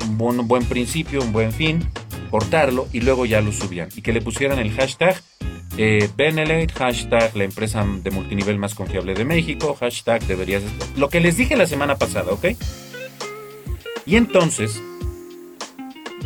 un 0.07 0.47
buen 0.47 0.65
principio, 0.67 1.21
un 1.21 1.33
buen 1.33 1.51
fin, 1.51 1.91
cortarlo 2.33 2.89
y 2.93 3.01
luego 3.03 3.27
ya 3.27 3.43
lo 3.43 3.53
subían 3.53 3.91
y 3.95 4.01
que 4.01 4.13
le 4.15 4.23
pusieran 4.23 4.59
el 4.59 4.73
hashtag 4.73 5.23
eh, 5.77 6.09
hashtag 6.75 7.37
la 7.37 7.45
empresa 7.45 7.87
de 8.03 8.11
multinivel 8.11 8.59
más 8.59 8.75
confiable 8.75 9.15
de 9.15 9.25
México, 9.25 9.77
hashtag 9.79 10.27
deberías... 10.27 10.63
Lo 10.97 11.09
que 11.09 11.21
les 11.21 11.37
dije 11.37 11.57
la 11.57 11.67
semana 11.67 11.97
pasada, 11.97 12.33
¿ok? 12.33 12.47
Y 14.07 14.17
entonces, 14.17 14.83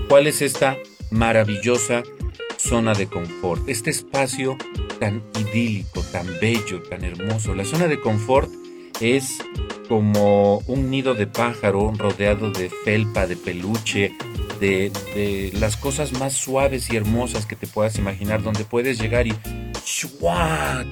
¿cuál 0.09 0.27
es 0.29 0.42
esta 0.42 0.77
maravillosa 1.11 2.05
zona 2.57 2.95
de 2.95 3.09
confort? 3.09 3.69
Este 3.69 3.90
espacio 3.90 4.57
tan 5.01 5.23
idílico, 5.38 6.03
tan 6.12 6.27
bello, 6.40 6.83
tan 6.83 7.05
hermoso. 7.05 7.55
La 7.55 7.64
zona 7.64 7.88
de 7.88 8.01
confort 8.01 8.51
es 9.01 9.38
como 9.88 10.59
un 10.66 10.90
nido 10.90 11.14
de 11.14 11.27
pájaro 11.27 11.92
rodeado 11.96 12.51
de 12.51 12.70
felpa, 12.85 13.27
de 13.27 13.37
peluche, 13.37 14.12
de, 14.61 15.53
las 15.59 15.77
cosas 15.77 16.12
más 16.12 16.33
suaves 16.33 16.90
y 16.90 16.96
hermosas 16.96 17.46
que 17.46 17.57
te 17.57 17.66
puedas 17.66 17.96
imaginar, 17.99 18.42
donde 18.42 18.64
puedes 18.64 18.99
llegar 18.99 19.27
y 19.27 19.35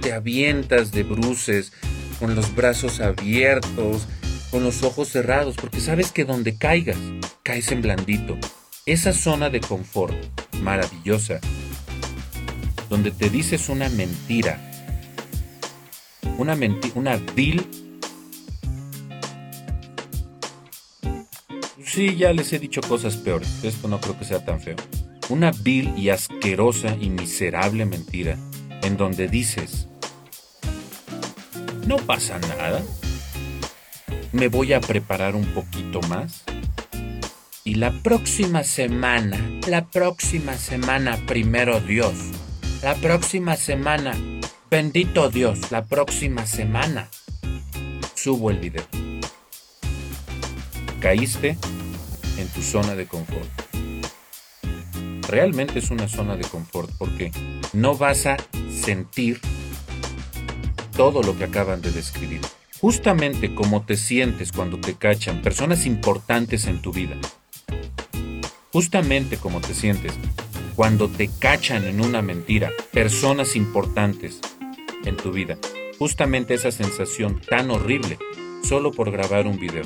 te 0.00 0.12
avientas 0.12 0.92
de 0.92 1.02
bruces, 1.02 1.72
con 2.18 2.35
los 2.35 2.54
brazos 2.54 3.00
abiertos, 3.00 4.07
con 4.50 4.62
los 4.62 4.83
ojos 4.83 5.09
cerrados, 5.09 5.57
porque 5.57 5.80
sabes 5.80 6.12
que 6.12 6.24
donde 6.24 6.57
caigas, 6.57 6.98
caes 7.42 7.72
en 7.72 7.83
blandito. 7.83 8.38
Esa 8.87 9.12
zona 9.12 9.50
de 9.50 9.61
confort 9.61 10.14
maravillosa, 10.61 11.40
donde 12.88 13.11
te 13.11 13.30
dices 13.30 13.68
una 13.68 13.88
mentira, 13.88 14.61
una 16.38 16.54
mentira, 16.54 16.94
una 16.96 17.16
vil 17.35 17.84
Sí, 21.94 22.16
ya 22.16 22.33
les 22.33 22.52
he 22.52 22.59
dicho 22.59 22.80
cosas 22.80 23.16
peores. 23.16 23.62
Esto 23.62 23.87
no 23.87 24.00
creo 24.00 24.18
que 24.18 24.24
sea 24.24 24.44
tan 24.44 24.61
feo. 24.61 24.74
Una 25.28 25.52
vil 25.52 25.96
y 25.96 26.09
asquerosa 26.09 26.96
y 27.00 27.09
miserable 27.09 27.87
mentira 27.87 28.37
en 28.83 28.96
donde 28.96 29.28
dices, 29.28 29.87
no 31.87 31.98
pasa 31.98 32.40
nada, 32.40 32.83
me 34.33 34.48
voy 34.48 34.72
a 34.72 34.80
preparar 34.80 35.37
un 35.37 35.44
poquito 35.54 36.00
más 36.09 36.42
y 37.62 37.76
la 37.76 37.92
próxima 38.02 38.64
semana, 38.64 39.38
la 39.68 39.87
próxima 39.87 40.54
semana, 40.54 41.16
primero 41.28 41.78
Dios, 41.78 42.16
la 42.83 42.96
próxima 42.96 43.54
semana, 43.54 44.16
bendito 44.68 45.30
Dios, 45.30 45.70
la 45.70 45.85
próxima 45.85 46.44
semana, 46.44 47.09
subo 48.16 48.50
el 48.50 48.59
video. 48.59 48.83
Caíste 50.98 51.57
en 52.38 52.49
tu 52.49 52.62
zona 52.62 52.94
de 52.94 53.07
confort. 53.07 53.49
Realmente 55.29 55.79
es 55.79 55.90
una 55.90 56.09
zona 56.09 56.37
de 56.37 56.44
confort 56.44 56.90
porque 56.99 57.33
no 57.73 57.97
vas 57.97 58.27
a 58.27 58.37
sentir 58.70 59.40
todo 60.97 61.23
lo 61.23 61.37
que 61.37 61.44
acaban 61.44 61.81
de 61.81 61.90
describir. 61.90 62.40
Justamente 62.81 63.55
como 63.55 63.85
te 63.85 63.97
sientes 63.97 64.53
cuando 64.53 64.79
te 64.79 64.94
cachan 64.94 65.42
personas 65.42 65.87
importantes 65.87 66.66
en 66.66 66.83
tu 66.83 66.92
vida. 66.92 67.16
Justamente 68.73 69.37
como 69.38 69.61
te 69.61 69.75
sientes 69.75 70.12
cuando 70.77 71.09
te 71.09 71.31
cachan 71.38 71.85
en 71.85 72.01
una 72.01 72.20
mentira 72.20 72.70
personas 72.92 73.57
importantes 73.57 74.40
en 75.05 75.16
tu 75.16 75.33
vida. 75.33 75.57
Justamente 75.99 76.55
esa 76.55 76.73
sensación 76.73 77.40
tan 77.49 77.70
horrible 77.70 78.18
solo 78.62 78.92
por 78.92 79.11
grabar 79.11 79.47
un 79.47 79.59
video. 79.59 79.85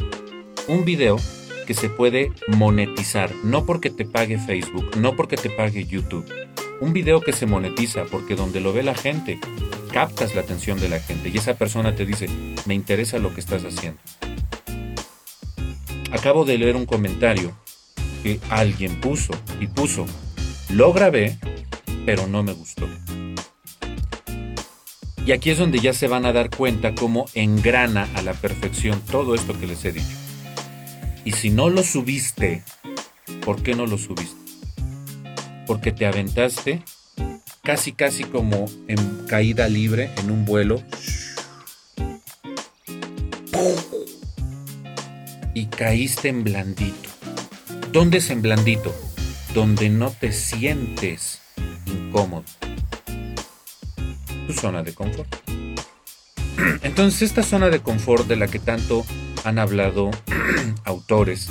Un 0.66 0.84
video 0.84 1.18
que 1.68 1.74
se 1.74 1.90
puede 1.90 2.32
monetizar, 2.46 3.30
no 3.44 3.66
porque 3.66 3.90
te 3.90 4.06
pague 4.06 4.38
Facebook, 4.38 4.96
no 4.96 5.14
porque 5.16 5.36
te 5.36 5.50
pague 5.50 5.84
YouTube. 5.84 6.24
Un 6.80 6.94
video 6.94 7.20
que 7.20 7.34
se 7.34 7.44
monetiza 7.44 8.06
porque 8.06 8.36
donde 8.36 8.62
lo 8.62 8.72
ve 8.72 8.82
la 8.82 8.94
gente, 8.94 9.38
captas 9.92 10.34
la 10.34 10.40
atención 10.40 10.80
de 10.80 10.88
la 10.88 10.98
gente 10.98 11.28
y 11.28 11.36
esa 11.36 11.58
persona 11.58 11.94
te 11.94 12.06
dice, 12.06 12.26
me 12.64 12.72
interesa 12.72 13.18
lo 13.18 13.34
que 13.34 13.40
estás 13.40 13.66
haciendo. 13.66 14.00
Acabo 16.10 16.46
de 16.46 16.56
leer 16.56 16.74
un 16.74 16.86
comentario 16.86 17.54
que 18.22 18.40
alguien 18.48 18.98
puso 18.98 19.34
y 19.60 19.66
puso, 19.66 20.06
lo 20.70 20.94
grabé, 20.94 21.36
pero 22.06 22.26
no 22.26 22.42
me 22.42 22.54
gustó. 22.54 22.88
Y 25.26 25.32
aquí 25.32 25.50
es 25.50 25.58
donde 25.58 25.80
ya 25.80 25.92
se 25.92 26.08
van 26.08 26.24
a 26.24 26.32
dar 26.32 26.48
cuenta 26.48 26.94
cómo 26.94 27.26
engrana 27.34 28.08
a 28.14 28.22
la 28.22 28.32
perfección 28.32 29.02
todo 29.10 29.34
esto 29.34 29.52
que 29.60 29.66
les 29.66 29.84
he 29.84 29.92
dicho. 29.92 30.27
Y 31.28 31.32
si 31.32 31.50
no 31.50 31.68
lo 31.68 31.82
subiste, 31.82 32.62
¿por 33.44 33.62
qué 33.62 33.74
no 33.74 33.84
lo 33.84 33.98
subiste? 33.98 34.34
Porque 35.66 35.92
te 35.92 36.06
aventaste 36.06 36.82
casi 37.62 37.92
casi 37.92 38.24
como 38.24 38.64
en 38.86 39.26
caída 39.26 39.68
libre 39.68 40.10
en 40.16 40.30
un 40.30 40.46
vuelo. 40.46 40.82
Y 45.52 45.66
caíste 45.66 46.30
en 46.30 46.44
blandito. 46.44 47.10
¿Dónde 47.92 48.18
es 48.18 48.30
en 48.30 48.40
blandito? 48.40 48.96
Donde 49.52 49.90
no 49.90 50.10
te 50.10 50.32
sientes 50.32 51.42
incómodo. 51.84 52.44
Tu 54.46 54.54
zona 54.54 54.82
de 54.82 54.94
confort. 54.94 55.28
Entonces 56.82 57.20
esta 57.20 57.42
zona 57.42 57.68
de 57.68 57.80
confort 57.80 58.26
de 58.26 58.36
la 58.36 58.46
que 58.46 58.60
tanto 58.60 59.04
han 59.48 59.58
hablado 59.58 60.10
autores, 60.84 61.48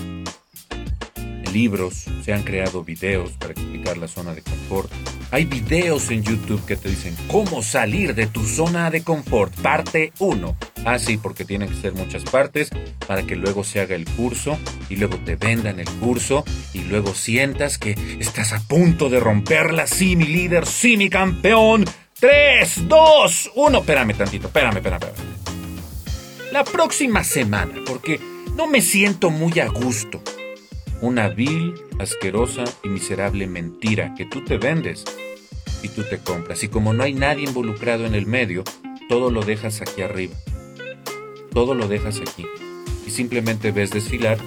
libros, 1.51 2.05
se 2.23 2.33
han 2.33 2.43
creado 2.43 2.83
videos 2.83 3.31
para 3.31 3.53
explicar 3.53 3.97
la 3.97 4.07
zona 4.07 4.35
de 4.35 4.43
confort. 4.43 4.91
Hay 5.31 5.45
videos 5.45 6.09
en 6.11 6.23
YouTube 6.23 6.63
que 6.65 6.77
te 6.77 6.89
dicen 6.89 7.15
cómo 7.27 7.63
salir 7.63 8.13
de 8.15 8.27
tu 8.27 8.45
zona 8.45 8.91
de 8.91 9.03
confort, 9.03 9.53
parte 9.61 10.13
1. 10.19 10.57
Ah, 10.85 10.99
sí, 10.99 11.17
porque 11.17 11.43
tienen 11.43 11.69
que 11.69 11.75
ser 11.75 11.93
muchas 11.93 12.23
partes 12.23 12.69
para 13.07 13.23
que 13.23 13.35
luego 13.35 13.63
se 13.63 13.81
haga 13.81 13.95
el 13.95 14.05
curso 14.05 14.57
y 14.89 14.95
luego 14.97 15.17
te 15.17 15.35
vendan 15.35 15.79
el 15.79 15.89
curso 15.89 16.45
y 16.73 16.81
luego 16.81 17.13
sientas 17.13 17.77
que 17.77 17.97
estás 18.19 18.53
a 18.53 18.59
punto 18.59 19.09
de 19.09 19.19
romperla. 19.19 19.87
Sí, 19.87 20.15
mi 20.15 20.25
líder, 20.25 20.65
sí, 20.65 20.95
mi 20.95 21.09
campeón. 21.09 21.83
3, 22.19 22.87
2, 22.87 23.51
1. 23.55 23.79
Espérame 23.79 24.13
tantito, 24.13 24.47
espérame, 24.47 24.77
espérame, 24.77 25.03
espérame. 25.03 25.36
La 26.51 26.63
próxima 26.63 27.25
semana, 27.25 27.73
porque 27.85 28.21
no 28.55 28.67
me 28.67 28.81
siento 28.81 29.29
muy 29.29 29.59
a 29.59 29.67
gusto. 29.67 30.21
Una 31.01 31.27
vil, 31.27 31.73
asquerosa 31.99 32.63
y 32.83 32.87
miserable 32.89 33.47
mentira 33.47 34.15
que 34.15 34.25
tú 34.25 34.45
te 34.45 34.57
vendes 34.57 35.03
y 35.83 35.89
tú 35.89 36.03
te 36.03 36.19
compras. 36.19 36.63
Y 36.63 36.69
como 36.69 36.93
no 36.93 37.03
hay 37.03 37.13
nadie 37.13 37.43
involucrado 37.43 38.05
en 38.05 38.15
el 38.15 38.25
medio, 38.25 38.63
todo 39.09 39.29
lo 39.29 39.43
dejas 39.43 39.81
aquí 39.81 40.01
arriba. 40.01 40.35
Todo 41.53 41.75
lo 41.75 41.89
dejas 41.89 42.21
aquí. 42.21 42.45
Y 43.05 43.11
simplemente 43.11 43.71
ves 43.71 43.91
desfilar 43.91 44.37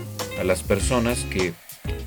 a 0.40 0.44
las 0.44 0.62
personas 0.62 1.26
que 1.30 1.52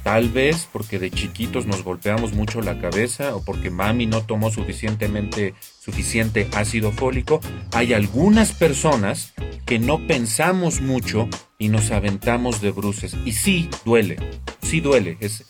tal 0.03 0.29
vez 0.29 0.67
porque 0.71 0.97
de 0.97 1.11
chiquitos 1.11 1.67
nos 1.67 1.83
golpeamos 1.83 2.33
mucho 2.33 2.61
la 2.61 2.79
cabeza 2.79 3.35
o 3.35 3.43
porque 3.43 3.69
mami 3.69 4.07
no 4.07 4.23
tomó 4.23 4.51
suficientemente 4.51 5.53
suficiente 5.79 6.47
ácido 6.53 6.91
fólico, 6.91 7.41
hay 7.73 7.93
algunas 7.93 8.51
personas 8.53 9.33
que 9.73 9.79
no 9.79 10.05
pensamos 10.05 10.81
mucho 10.81 11.27
y 11.57 11.69
nos 11.69 11.89
aventamos 11.89 12.61
de 12.61 12.69
bruces. 12.69 13.17
Y 13.25 13.31
sí 13.31 13.69
duele, 13.85 14.17
sí 14.61 14.81
duele, 14.81 15.17
es, 15.19 15.45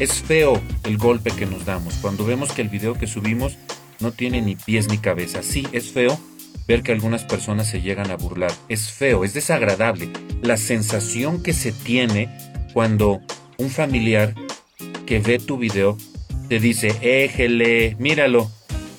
es 0.00 0.14
feo 0.14 0.60
el 0.82 0.98
golpe 0.98 1.30
que 1.30 1.46
nos 1.46 1.66
damos. 1.66 1.94
Cuando 2.02 2.24
vemos 2.24 2.50
que 2.50 2.62
el 2.62 2.68
video 2.68 2.94
que 2.94 3.06
subimos 3.06 3.58
no 4.00 4.10
tiene 4.10 4.42
ni 4.42 4.56
pies 4.56 4.88
ni 4.88 4.98
cabeza, 4.98 5.44
sí 5.44 5.68
es 5.70 5.92
feo 5.92 6.18
ver 6.66 6.82
que 6.82 6.90
algunas 6.90 7.22
personas 7.22 7.68
se 7.68 7.80
llegan 7.80 8.10
a 8.10 8.16
burlar. 8.16 8.50
Es 8.68 8.90
feo, 8.90 9.22
es 9.22 9.34
desagradable. 9.34 10.10
La 10.42 10.56
sensación 10.56 11.40
que 11.40 11.52
se 11.52 11.70
tiene 11.70 12.28
cuando 12.72 13.20
un 13.56 13.70
familiar 13.70 14.34
que 15.06 15.20
ve 15.20 15.38
tu 15.38 15.58
video 15.58 15.96
te 16.48 16.58
dice, 16.58 16.92
éjele, 17.02 17.94
míralo, 18.00 18.50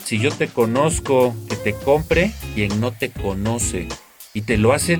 si 0.06 0.18
yo 0.18 0.32
te 0.32 0.48
conozco, 0.48 1.36
que 1.50 1.58
te 1.58 1.74
compre, 1.74 2.32
quien 2.56 2.80
no 2.80 2.94
te 2.94 3.12
conoce. 3.12 3.90
Y 4.34 4.42
te 4.42 4.58
lo 4.58 4.74
hace, 4.74 5.00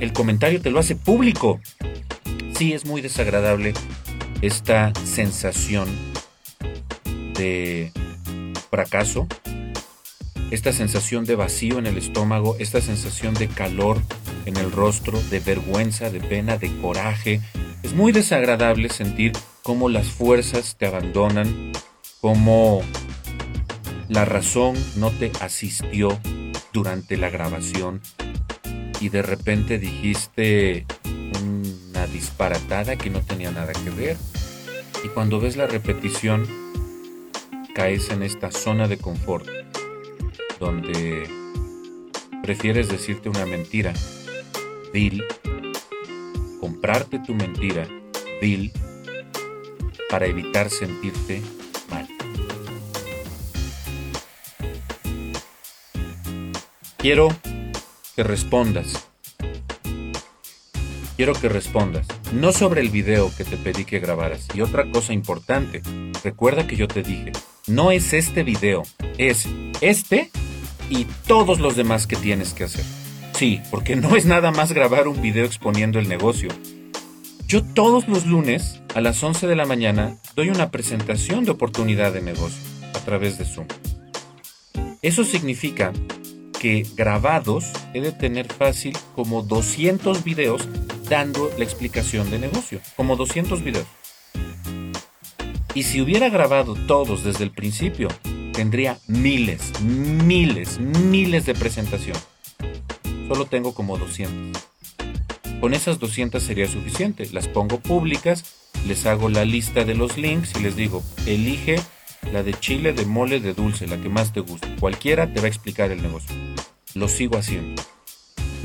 el, 0.00 0.12
comentario 0.12 0.60
te 0.60 0.70
lo 0.70 0.78
hace 0.78 0.96
público. 0.96 1.60
Sí, 2.56 2.72
es 2.72 2.86
muy 2.86 3.02
desagradable 3.02 3.74
esta 4.40 4.92
sensación 5.04 5.88
de 7.34 7.92
fracaso, 8.70 9.26
esta 10.50 10.72
sensación 10.72 11.24
de 11.24 11.34
vacío 11.34 11.78
en 11.78 11.86
el 11.86 11.98
estómago, 11.98 12.56
esta 12.58 12.80
sensación 12.80 13.34
de 13.34 13.48
calor 13.48 14.00
en 14.46 14.56
el 14.56 14.72
rostro, 14.72 15.20
de 15.30 15.40
vergüenza, 15.40 16.08
de 16.10 16.20
pena, 16.20 16.56
de 16.56 16.74
coraje, 16.80 17.40
es 17.82 17.94
muy 17.94 18.12
desagradable 18.12 18.88
sentir 18.88 19.32
cómo 19.62 19.88
las 19.88 20.06
fuerzas 20.06 20.76
te 20.78 20.86
abandonan, 20.86 21.72
cómo 22.20 22.82
la 24.08 24.24
razón 24.24 24.74
no 24.96 25.10
te 25.10 25.32
asistió 25.40 26.18
durante 26.72 27.16
la 27.16 27.30
grabación 27.30 28.00
y 29.00 29.08
de 29.08 29.22
repente 29.22 29.78
dijiste 29.78 30.86
una 31.42 32.06
disparatada 32.06 32.96
que 32.96 33.10
no 33.10 33.20
tenía 33.20 33.50
nada 33.50 33.72
que 33.72 33.90
ver. 33.90 34.16
Y 35.04 35.08
cuando 35.08 35.40
ves 35.40 35.56
la 35.56 35.66
repetición, 35.66 36.46
caes 37.74 38.10
en 38.10 38.22
esta 38.22 38.50
zona 38.50 38.88
de 38.88 38.98
confort, 38.98 39.46
donde 40.58 41.28
prefieres 42.42 42.88
decirte 42.88 43.28
una 43.28 43.44
mentira 43.44 43.92
vil 44.92 45.24
comprarte 46.60 47.18
tu 47.18 47.34
mentira 47.34 47.86
vil 48.40 48.72
para 50.08 50.26
evitar 50.26 50.70
sentirte 50.70 51.42
Quiero 57.06 57.28
que 58.16 58.24
respondas. 58.24 59.08
Quiero 61.16 61.34
que 61.34 61.48
respondas, 61.48 62.08
no 62.32 62.50
sobre 62.50 62.80
el 62.80 62.88
video 62.88 63.30
que 63.38 63.44
te 63.44 63.56
pedí 63.56 63.84
que 63.84 64.00
grabaras. 64.00 64.48
Y 64.56 64.60
otra 64.60 64.90
cosa 64.90 65.12
importante, 65.12 65.82
recuerda 66.24 66.66
que 66.66 66.74
yo 66.74 66.88
te 66.88 67.04
dije, 67.04 67.30
no 67.68 67.92
es 67.92 68.12
este 68.12 68.42
video, 68.42 68.82
es 69.18 69.48
este 69.80 70.32
y 70.90 71.04
todos 71.28 71.60
los 71.60 71.76
demás 71.76 72.08
que 72.08 72.16
tienes 72.16 72.54
que 72.54 72.64
hacer. 72.64 72.84
Sí, 73.34 73.60
porque 73.70 73.94
no 73.94 74.16
es 74.16 74.26
nada 74.26 74.50
más 74.50 74.72
grabar 74.72 75.06
un 75.06 75.22
video 75.22 75.44
exponiendo 75.44 76.00
el 76.00 76.08
negocio. 76.08 76.48
Yo 77.46 77.62
todos 77.62 78.08
los 78.08 78.26
lunes 78.26 78.80
a 78.96 79.00
las 79.00 79.22
11 79.22 79.46
de 79.46 79.54
la 79.54 79.64
mañana 79.64 80.16
doy 80.34 80.48
una 80.48 80.72
presentación 80.72 81.44
de 81.44 81.52
oportunidad 81.52 82.12
de 82.12 82.22
negocio 82.22 82.64
a 82.94 82.98
través 82.98 83.38
de 83.38 83.44
Zoom. 83.44 83.68
Eso 85.02 85.22
significa 85.22 85.92
que 86.60 86.86
grabados 86.96 87.66
he 87.94 88.00
de 88.00 88.12
tener 88.12 88.52
fácil 88.52 88.96
como 89.14 89.42
200 89.42 90.24
videos 90.24 90.66
dando 91.08 91.50
la 91.58 91.64
explicación 91.64 92.30
de 92.30 92.38
negocio, 92.38 92.80
como 92.96 93.16
200 93.16 93.62
videos. 93.62 93.86
Y 95.74 95.82
si 95.82 96.00
hubiera 96.00 96.28
grabado 96.28 96.74
todos 96.86 97.22
desde 97.22 97.44
el 97.44 97.50
principio, 97.50 98.08
tendría 98.52 98.98
miles, 99.06 99.78
miles, 99.80 100.78
miles 100.78 101.44
de 101.46 101.54
presentación 101.54 102.16
solo 103.26 103.46
tengo 103.46 103.74
como 103.74 103.96
200. 103.98 104.62
Con 105.60 105.74
esas 105.74 105.98
200 105.98 106.42
sería 106.42 106.68
suficiente. 106.68 107.28
Las 107.32 107.48
pongo 107.48 107.80
públicas, 107.80 108.44
les 108.86 109.06
hago 109.06 109.28
la 109.28 109.44
lista 109.44 109.84
de 109.84 109.94
los 109.94 110.16
links 110.16 110.52
y 110.56 110.62
les 110.62 110.76
digo, 110.76 111.02
elige 111.26 111.76
la 112.32 112.42
de 112.42 112.54
chile, 112.54 112.92
de 112.92 113.06
mole, 113.06 113.40
de 113.40 113.54
dulce, 113.54 113.86
la 113.86 114.00
que 114.00 114.08
más 114.08 114.32
te 114.32 114.40
guste. 114.40 114.76
Cualquiera 114.80 115.32
te 115.32 115.40
va 115.40 115.46
a 115.46 115.48
explicar 115.48 115.90
el 115.90 116.02
negocio. 116.02 116.34
Lo 116.94 117.08
sigo 117.08 117.36
haciendo. 117.36 117.82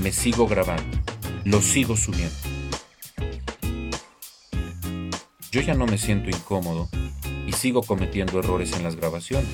Me 0.02 0.12
sigo 0.12 0.48
grabando. 0.48 0.98
Lo 1.44 1.62
sigo 1.62 1.96
subiendo. 1.96 2.36
Yo 5.52 5.60
ya 5.62 5.74
no 5.74 5.86
me 5.86 5.98
siento 5.98 6.30
incómodo 6.30 6.90
y 7.46 7.52
sigo 7.54 7.84
cometiendo 7.84 8.40
errores 8.40 8.74
en 8.74 8.84
las 8.84 8.96
grabaciones. 8.96 9.50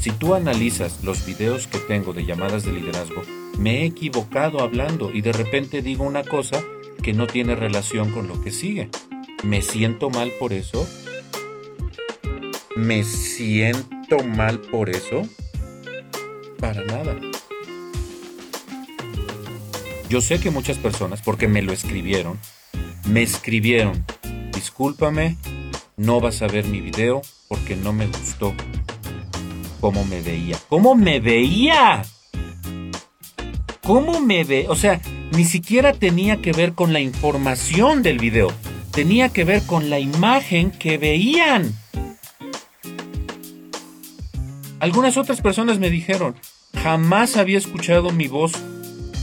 Si 0.00 0.10
tú 0.10 0.34
analizas 0.34 1.02
los 1.02 1.24
videos 1.24 1.66
que 1.66 1.78
tengo 1.78 2.12
de 2.12 2.26
llamadas 2.26 2.64
de 2.64 2.72
liderazgo, 2.72 3.22
me 3.58 3.82
he 3.82 3.84
equivocado 3.86 4.60
hablando 4.60 5.10
y 5.12 5.20
de 5.20 5.32
repente 5.32 5.80
digo 5.80 6.04
una 6.04 6.24
cosa 6.24 6.62
que 7.02 7.12
no 7.12 7.26
tiene 7.26 7.54
relación 7.54 8.10
con 8.10 8.28
lo 8.28 8.42
que 8.42 8.50
sigue. 8.50 8.90
¿Me 9.44 9.62
siento 9.62 10.10
mal 10.10 10.30
por 10.38 10.52
eso? 10.52 10.86
¿Me 12.76 13.04
siento 13.04 14.24
mal 14.24 14.58
por 14.58 14.88
eso? 14.88 15.28
Para 16.58 16.82
nada. 16.84 17.16
Yo 20.08 20.20
sé 20.20 20.40
que 20.40 20.50
muchas 20.50 20.78
personas, 20.78 21.20
porque 21.22 21.48
me 21.48 21.62
lo 21.62 21.72
escribieron, 21.72 22.38
me 23.08 23.22
escribieron, 23.22 24.04
discúlpame, 24.54 25.36
no 25.96 26.20
vas 26.20 26.42
a 26.42 26.46
ver 26.46 26.64
mi 26.66 26.80
video 26.80 27.22
porque 27.48 27.76
no 27.76 27.92
me 27.92 28.06
gustó 28.06 28.54
cómo 29.80 30.04
me 30.04 30.22
veía. 30.22 30.58
¿Cómo 30.68 30.94
me 30.94 31.20
veía? 31.20 32.02
¿Cómo 33.82 34.20
me 34.20 34.44
ve? 34.44 34.66
O 34.68 34.76
sea, 34.76 35.00
ni 35.32 35.44
siquiera 35.44 35.92
tenía 35.92 36.40
que 36.40 36.52
ver 36.52 36.72
con 36.72 36.92
la 36.92 37.00
información 37.00 38.02
del 38.02 38.18
video. 38.18 38.52
Tenía 38.92 39.30
que 39.30 39.44
ver 39.44 39.62
con 39.64 39.90
la 39.90 39.98
imagen 39.98 40.70
que 40.70 40.98
veían. 40.98 41.74
Algunas 44.82 45.16
otras 45.16 45.40
personas 45.40 45.78
me 45.78 45.90
dijeron, 45.90 46.34
jamás 46.82 47.36
había 47.36 47.56
escuchado 47.56 48.10
mi 48.10 48.26
voz 48.26 48.50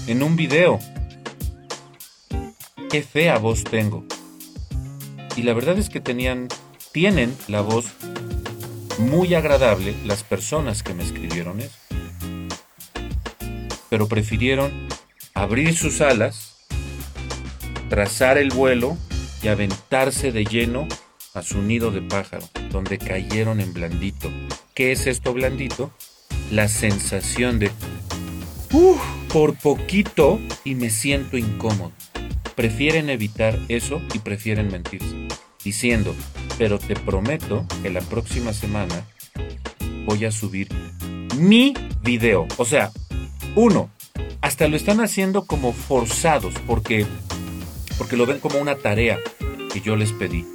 en 0.08 0.24
un 0.24 0.38
video. 0.38 0.80
Qué 2.89 3.02
fea 3.02 3.38
voz 3.39 3.65
tengo. 3.65 4.06
Y 5.36 5.43
la 5.43 5.52
verdad 5.52 5.78
es 5.78 5.89
que 5.89 6.00
tenían, 6.00 6.48
tienen 6.93 7.36
la 7.50 7.60
voz 7.60 7.88
muy 9.00 9.34
agradable 9.34 9.95
las 10.06 10.24
personas 10.24 10.82
que 10.82 10.93
me 10.93 11.04
escribieron 11.04 11.60
eso. 11.60 11.78
Pero 13.89 14.08
prefirieron 14.08 14.88
abrir 15.34 15.76
sus 15.76 16.00
alas, 16.00 16.56
trazar 17.89 18.38
el 18.38 18.52
vuelo 18.52 18.95
y 19.43 19.50
aventarse 19.50 20.32
de 20.32 20.45
lleno 20.45 20.88
a 21.34 21.41
su 21.41 21.62
nido 21.62 21.91
de 21.91 22.02
pájaro, 22.02 22.48
donde 22.72 22.98
cayeron 22.98 23.60
en 23.60 23.74
blandito. 23.74 24.32
¿Qué 24.80 24.94
es 24.94 25.08
esto 25.08 25.34
blandito? 25.34 25.92
La 26.52 26.70
sensación 26.70 27.60
de, 27.60 27.70
uff, 28.72 29.02
por 29.28 29.56
poquito 29.56 30.39
y 30.63 30.76
me 30.76 30.89
siento 30.89 31.38
incómodo. 31.38 31.92
Prefieren 32.56 33.10
evitar 33.10 33.60
eso 33.68 34.02
y 34.13 34.20
prefieren 34.20 34.72
mentirse, 34.72 35.28
diciendo, 35.65 36.15
pero 36.58 36.80
te 36.80 36.96
prometo 36.96 37.65
que 37.84 37.89
la 37.89 38.00
próxima 38.00 38.54
semana 38.54 39.06
voy 40.06 40.24
a 40.24 40.32
subir 40.32 40.70
mi 41.36 41.74
video. 42.02 42.48
O 42.56 42.63
sea, 42.63 42.94
uno, 43.56 43.89
hasta 44.39 44.70
lo 44.70 44.78
están 44.78 45.02
haciendo 45.02 45.46
como 45.46 45.74
forzados 45.74 46.54
porque, 46.65 47.06
porque 47.98 48.15
lo 48.15 48.26
ven 48.26 48.39
como 48.39 48.60
una 48.60 48.78
tarea 48.78 49.20
que 49.74 49.82
yo 49.82 49.98
les 49.98 50.13
pedí. 50.13 50.46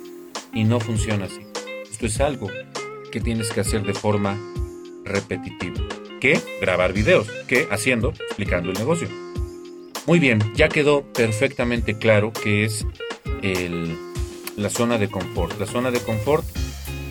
Y 0.55 0.65
no 0.65 0.81
funciona 0.81 1.27
así. 1.27 1.43
Esto 1.93 2.07
es 2.07 2.23
algo 2.23 2.49
que 3.15 3.21
tienes 3.21 3.53
que 3.53 3.61
hacer 3.61 3.85
de 3.85 3.95
forma 3.95 4.37
repetitiva. 5.05 5.81
¿Qué? 6.21 6.41
Grabar 6.61 6.93
videos. 6.93 7.29
¿Qué? 7.47 7.69
Haciendo, 7.71 8.09
explicando 8.09 8.73
el 8.73 8.77
negocio. 8.77 9.09
Muy 10.09 10.19
bien, 10.19 10.41
ya 10.57 10.69
quedó 10.69 11.05
perfectamente 11.13 11.97
claro 11.97 12.33
que 12.33 12.65
es 12.65 12.85
la 14.57 14.69
zona 14.69 14.99
de 14.99 15.09
confort. 15.09 15.61
La 15.61 15.67
zona 15.67 15.93
de 15.93 16.01
confort 16.01 16.45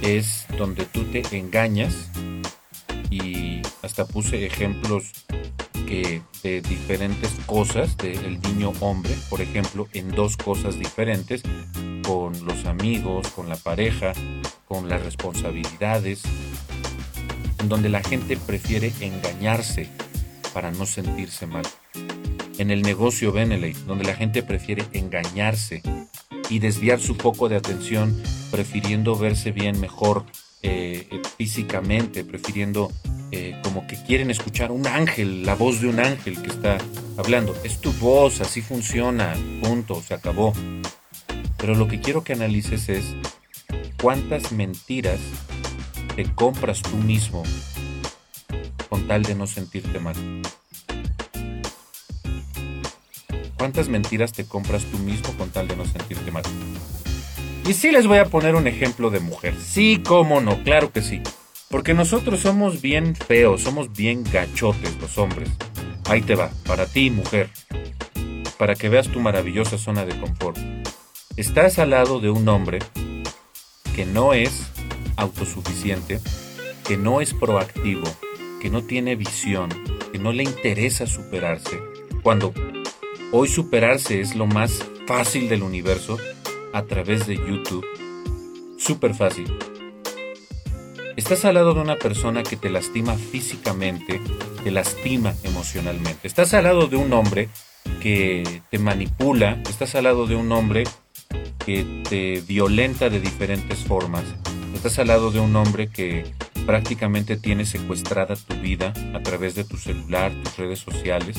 es 0.01 0.45
donde 0.57 0.83
tú 0.83 1.05
te 1.05 1.23
engañas 1.37 2.09
y 3.09 3.61
hasta 3.81 4.05
puse 4.05 4.45
ejemplos 4.45 5.09
que 5.87 6.21
de 6.43 6.59
diferentes 6.59 7.31
cosas 7.45 7.95
del 7.95 8.41
niño 8.41 8.73
hombre, 8.81 9.15
por 9.29 9.39
ejemplo, 9.39 9.87
en 9.93 10.11
dos 10.11 10.35
cosas 10.35 10.77
diferentes, 10.77 11.43
con 12.13 12.45
los 12.45 12.65
amigos, 12.65 13.27
con 13.29 13.49
la 13.49 13.55
pareja, 13.55 14.13
con 14.67 14.87
las 14.87 15.03
responsabilidades, 15.03 16.21
en 17.57 17.67
donde 17.67 17.89
la 17.89 18.03
gente 18.03 18.37
prefiere 18.37 18.93
engañarse 18.99 19.89
para 20.53 20.69
no 20.69 20.85
sentirse 20.85 21.47
mal 21.47 21.63
en 22.59 22.69
el 22.69 22.83
negocio 22.83 23.31
Beneley, 23.31 23.73
donde 23.87 24.03
la 24.03 24.13
gente 24.13 24.43
prefiere 24.43 24.83
engañarse 24.93 25.81
y 26.51 26.59
desviar 26.59 26.99
su 26.99 27.15
foco 27.15 27.49
de 27.49 27.55
atención, 27.55 28.21
prefiriendo 28.51 29.15
verse 29.15 29.51
bien 29.51 29.79
mejor 29.79 30.23
eh, 30.61 31.07
eh, 31.09 31.21
físicamente, 31.39 32.23
prefiriendo 32.23 32.91
eh, 33.31 33.59
como 33.63 33.87
que 33.87 33.95
quieren 34.03 34.29
escuchar 34.29 34.71
un 34.71 34.85
ángel, 34.85 35.47
la 35.47 35.55
voz 35.55 35.81
de 35.81 35.87
un 35.87 35.99
ángel 35.99 36.39
que 36.39 36.49
está 36.49 36.77
hablando. 37.17 37.55
Es 37.63 37.81
tu 37.81 37.91
voz, 37.93 38.39
así 38.39 38.61
funciona, 38.61 39.33
punto, 39.63 39.99
se 40.03 40.13
acabó. 40.13 40.53
Pero 41.63 41.75
lo 41.75 41.87
que 41.87 42.01
quiero 42.01 42.25
que 42.25 42.33
analices 42.33 42.89
es 42.89 43.15
cuántas 44.01 44.51
mentiras 44.51 45.21
te 46.13 46.25
compras 46.25 46.81
tú 46.81 46.97
mismo 46.97 47.41
con 48.89 49.07
tal 49.07 49.23
de 49.23 49.33
no 49.33 49.47
sentirte 49.47 49.97
mal. 49.97 50.41
¿Cuántas 53.57 53.87
mentiras 53.87 54.33
te 54.33 54.43
compras 54.43 54.83
tú 54.83 54.97
mismo 54.97 55.31
con 55.37 55.51
tal 55.51 55.69
de 55.69 55.77
no 55.77 55.85
sentirte 55.85 56.31
mal? 56.31 56.43
Y 57.65 57.71
sí 57.71 57.93
les 57.93 58.07
voy 58.07 58.17
a 58.17 58.25
poner 58.25 58.55
un 58.55 58.67
ejemplo 58.67 59.09
de 59.09 59.21
mujer. 59.21 59.55
Sí, 59.57 60.01
cómo 60.05 60.41
no, 60.41 60.61
claro 60.63 60.91
que 60.91 61.01
sí. 61.01 61.21
Porque 61.69 61.93
nosotros 61.93 62.41
somos 62.41 62.81
bien 62.81 63.15
feos, 63.15 63.61
somos 63.61 63.93
bien 63.93 64.25
gachotes 64.25 64.97
los 64.99 65.17
hombres. 65.17 65.49
Ahí 66.09 66.23
te 66.23 66.35
va, 66.35 66.51
para 66.65 66.87
ti, 66.87 67.09
mujer. 67.09 67.49
Para 68.57 68.75
que 68.75 68.89
veas 68.89 69.07
tu 69.07 69.21
maravillosa 69.21 69.77
zona 69.77 70.03
de 70.05 70.19
confort. 70.19 70.82
Estás 71.35 71.79
al 71.79 71.91
lado 71.91 72.19
de 72.19 72.29
un 72.29 72.47
hombre 72.47 72.79
que 73.95 74.05
no 74.05 74.33
es 74.33 74.67
autosuficiente, 75.17 76.19
que 76.87 76.97
no 76.97 77.21
es 77.21 77.33
proactivo, 77.33 78.03
que 78.61 78.69
no 78.69 78.83
tiene 78.83 79.15
visión, 79.15 79.69
que 80.11 80.19
no 80.19 80.31
le 80.31 80.43
interesa 80.43 81.07
superarse. 81.07 81.79
Cuando 82.21 82.53
Hoy 83.35 83.47
superarse 83.47 84.21
es 84.21 84.35
lo 84.35 84.45
más 84.45 84.85
fácil 85.07 85.49
del 85.49 85.63
universo 85.63 86.19
a 86.71 86.83
través 86.83 87.25
de 87.25 87.35
YouTube. 87.35 87.83
Súper 88.77 89.15
fácil. 89.15 89.51
Estás 91.15 91.43
al 91.43 91.55
lado 91.55 91.73
de 91.73 91.81
una 91.81 91.95
persona 91.95 92.43
que 92.43 92.57
te 92.57 92.69
lastima 92.69 93.15
físicamente, 93.15 94.21
te 94.63 94.69
lastima 94.69 95.33
emocionalmente. 95.41 96.27
Estás 96.27 96.53
al 96.53 96.65
lado 96.65 96.85
de 96.85 96.95
un 96.95 97.11
hombre 97.11 97.49
que 98.03 98.61
te 98.69 98.77
manipula, 98.77 99.59
estás 99.67 99.95
al 99.95 100.03
lado 100.03 100.27
de 100.27 100.35
un 100.35 100.51
hombre 100.51 100.83
que 101.65 102.03
te 102.09 102.41
violenta 102.41 103.09
de 103.09 103.19
diferentes 103.19 103.79
formas, 103.79 104.23
estás 104.73 104.99
al 104.99 105.07
lado 105.07 105.31
de 105.31 105.39
un 105.39 105.55
hombre 105.55 105.87
que 105.87 106.25
prácticamente 106.65 107.37
tiene 107.37 107.65
secuestrada 107.65 108.35
tu 108.35 108.55
vida 108.55 108.93
a 109.13 109.21
través 109.21 109.55
de 109.55 109.63
tu 109.63 109.77
celular, 109.77 110.33
tus 110.43 110.57
redes 110.57 110.79
sociales, 110.79 111.37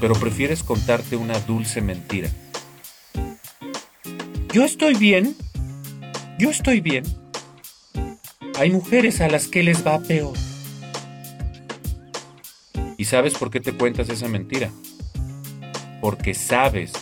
pero 0.00 0.14
prefieres 0.14 0.62
contarte 0.62 1.16
una 1.16 1.38
dulce 1.40 1.80
mentira. 1.80 2.28
Yo 4.52 4.64
estoy 4.64 4.94
bien. 4.96 5.34
Yo 6.38 6.50
estoy 6.50 6.80
bien. 6.80 7.04
Hay 8.58 8.70
mujeres 8.70 9.20
a 9.20 9.28
las 9.28 9.48
que 9.48 9.62
les 9.62 9.86
va 9.86 9.98
peor. 10.00 10.36
¿Y 12.98 13.04
sabes 13.06 13.34
por 13.34 13.50
qué 13.50 13.60
te 13.60 13.72
cuentas 13.72 14.10
esa 14.10 14.28
mentira? 14.28 14.70
Porque 16.00 16.34
sabes 16.34 16.92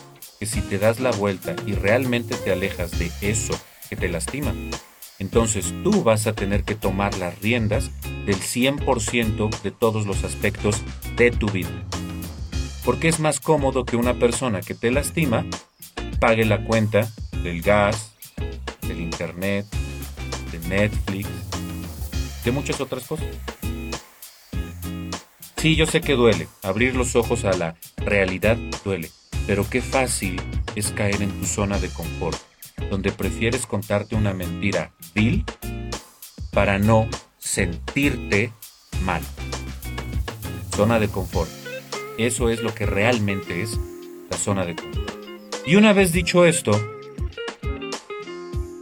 que 0.40 0.46
si 0.46 0.60
te 0.62 0.80
das 0.80 0.98
la 0.98 1.12
vuelta 1.12 1.54
y 1.64 1.74
realmente 1.74 2.34
te 2.34 2.50
alejas 2.50 2.98
de 2.98 3.12
eso 3.20 3.56
que 3.88 3.94
te 3.94 4.08
lastima, 4.08 4.52
entonces 5.20 5.72
tú 5.84 6.02
vas 6.02 6.26
a 6.26 6.32
tener 6.32 6.64
que 6.64 6.74
tomar 6.74 7.16
las 7.18 7.38
riendas 7.40 7.90
del 8.26 8.36
100% 8.36 9.62
de 9.62 9.70
todos 9.70 10.06
los 10.06 10.24
aspectos 10.24 10.82
de 11.16 11.30
tu 11.30 11.48
vida 11.48 11.70
porque 12.84 13.08
es 13.08 13.20
más 13.20 13.40
cómodo 13.40 13.84
que 13.84 13.96
una 13.96 14.14
persona 14.14 14.60
que 14.60 14.74
te 14.74 14.90
lastima 14.90 15.46
pague 16.18 16.44
la 16.44 16.64
cuenta 16.64 17.08
del 17.42 17.62
gas, 17.62 18.12
del 18.82 19.00
internet, 19.00 19.66
de 20.50 20.58
Netflix, 20.68 21.28
de 22.44 22.50
muchas 22.50 22.80
otras 22.80 23.04
cosas. 23.04 23.26
Sí, 25.56 25.76
yo 25.76 25.86
sé 25.86 26.00
que 26.00 26.14
duele, 26.14 26.48
abrir 26.62 26.96
los 26.96 27.16
ojos 27.16 27.44
a 27.44 27.52
la 27.52 27.76
realidad 27.96 28.56
duele, 28.82 29.10
pero 29.46 29.68
qué 29.68 29.80
fácil 29.80 30.40
es 30.74 30.90
caer 30.92 31.22
en 31.22 31.30
tu 31.40 31.46
zona 31.46 31.78
de 31.78 31.88
confort, 31.88 32.38
donde 32.90 33.12
prefieres 33.12 33.66
contarte 33.66 34.14
una 34.14 34.32
mentira 34.32 34.92
vil 35.14 35.44
para 36.52 36.78
no 36.78 37.08
sentirte 37.38 38.52
mal. 39.02 39.22
Zona 40.74 40.98
de 40.98 41.08
confort. 41.08 41.50
Eso 42.18 42.50
es 42.50 42.62
lo 42.62 42.74
que 42.74 42.86
realmente 42.86 43.62
es 43.62 43.78
la 44.30 44.36
zona 44.36 44.64
de 44.64 44.76
confort. 44.76 45.10
Y 45.66 45.76
una 45.76 45.92
vez 45.92 46.12
dicho 46.12 46.44
esto, 46.46 46.72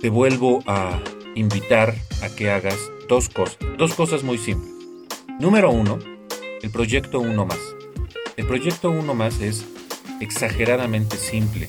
te 0.01 0.11
vuelvo 0.11 0.63
a 0.67 1.01
invitar 1.35 1.95
a 2.23 2.29
que 2.29 2.51
hagas 2.51 2.79
dos 3.09 3.29
cosas, 3.29 3.59
dos 3.77 3.95
cosas 3.95 4.23
muy 4.23 4.39
simples. 4.39 4.73
Número 5.41 5.71
uno, 5.71 5.99
el 6.63 6.71
proyecto 6.71 7.21
uno 7.21 7.47
más. 7.47 7.59
El 8.37 8.47
proyecto 8.47 8.91
uno 8.91 9.15
más 9.15 9.41
es 9.41 9.65
exageradamente 10.21 11.17
simple. 11.17 11.69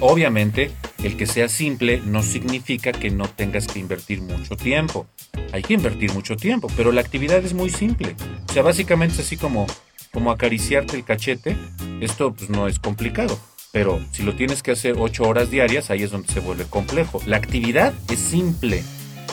Obviamente, 0.00 0.70
el 1.02 1.16
que 1.16 1.26
sea 1.26 1.48
simple 1.48 2.02
no 2.04 2.22
significa 2.22 2.92
que 2.92 3.10
no 3.10 3.28
tengas 3.28 3.66
que 3.66 3.78
invertir 3.78 4.20
mucho 4.20 4.56
tiempo. 4.56 5.06
Hay 5.52 5.62
que 5.62 5.74
invertir 5.74 6.12
mucho 6.12 6.36
tiempo, 6.36 6.68
pero 6.76 6.92
la 6.92 7.00
actividad 7.00 7.44
es 7.44 7.54
muy 7.54 7.70
simple. 7.70 8.14
O 8.48 8.52
sea, 8.52 8.62
básicamente 8.62 9.14
es 9.14 9.20
así 9.20 9.36
como 9.36 9.66
como 10.16 10.30
acariciarte 10.30 10.96
el 10.96 11.04
cachete, 11.04 11.58
esto 12.00 12.32
pues, 12.32 12.48
no 12.48 12.68
es 12.68 12.78
complicado. 12.78 13.38
Pero 13.70 14.00
si 14.12 14.22
lo 14.22 14.34
tienes 14.34 14.62
que 14.62 14.70
hacer 14.70 14.94
ocho 14.98 15.24
horas 15.24 15.50
diarias, 15.50 15.90
ahí 15.90 16.02
es 16.04 16.10
donde 16.10 16.32
se 16.32 16.40
vuelve 16.40 16.64
complejo. 16.64 17.20
La 17.26 17.36
actividad 17.36 17.92
es 18.10 18.18
simple. 18.18 18.82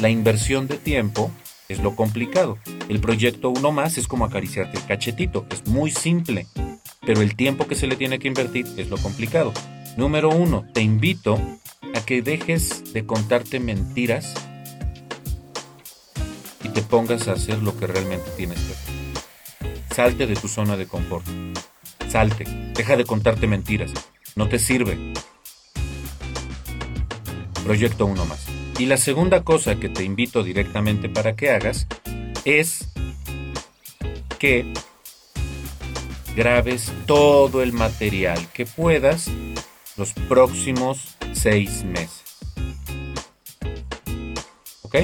La 0.02 0.10
inversión 0.10 0.68
de 0.68 0.76
tiempo 0.76 1.32
es 1.70 1.80
lo 1.80 1.96
complicado. 1.96 2.58
El 2.90 3.00
proyecto 3.00 3.50
uno 3.50 3.72
más 3.72 3.98
es 3.98 4.10
como 4.10 4.26
acariciarte 4.26 4.78
el 4.78 4.86
cachetito. 4.86 5.46
Es 5.50 5.66
muy 5.68 5.90
simple. 5.90 6.48
Pero 7.06 7.22
el 7.22 7.36
tiempo 7.36 7.68
que 7.68 7.76
se 7.76 7.88
le 7.88 7.96
tiene 7.96 8.20
que 8.20 8.28
invertir 8.28 8.66
es 8.78 8.90
lo 8.90 8.98
complicado. 8.98 9.54
Número 9.98 10.30
uno, 10.30 10.66
te 10.74 10.82
invito 10.82 11.40
a 11.94 12.02
que 12.06 12.22
dejes 12.22 12.94
de 12.94 13.06
contarte 13.06 13.60
mentiras 13.60 14.34
y 16.64 16.70
te 16.70 16.82
pongas 16.82 17.28
a 17.28 17.34
hacer 17.34 17.62
lo 17.62 17.78
que 17.78 17.88
realmente 17.88 18.30
tienes 18.38 18.60
que 18.60 18.74
hacer. 18.74 18.94
Salte 19.94 20.26
de 20.26 20.36
tu 20.36 20.48
zona 20.48 20.78
de 20.78 20.88
confort. 20.88 21.26
Salte. 22.08 22.46
Deja 22.74 22.98
de 22.98 23.06
contarte 23.06 23.48
mentiras. 23.48 23.92
No 24.36 24.50
te 24.50 24.58
sirve. 24.58 25.14
Proyecto 27.64 28.06
uno 28.06 28.26
más. 28.26 28.46
Y 28.80 28.88
la 28.88 28.98
segunda 28.98 29.44
cosa 29.44 29.76
que 29.80 29.90
te 29.90 30.04
invito 30.04 30.44
directamente 30.44 31.10
para 31.10 31.36
que 31.36 31.52
hagas 31.52 31.86
es 32.44 32.88
que 34.40 34.74
grabes 36.36 36.92
todo 37.06 37.62
el 37.62 37.74
material 37.74 38.40
que 38.54 38.66
puedas 38.66 39.30
los 39.98 40.14
próximos 40.14 41.16
seis 41.34 41.84
meses. 41.84 42.24
¿Ok? 44.82 44.96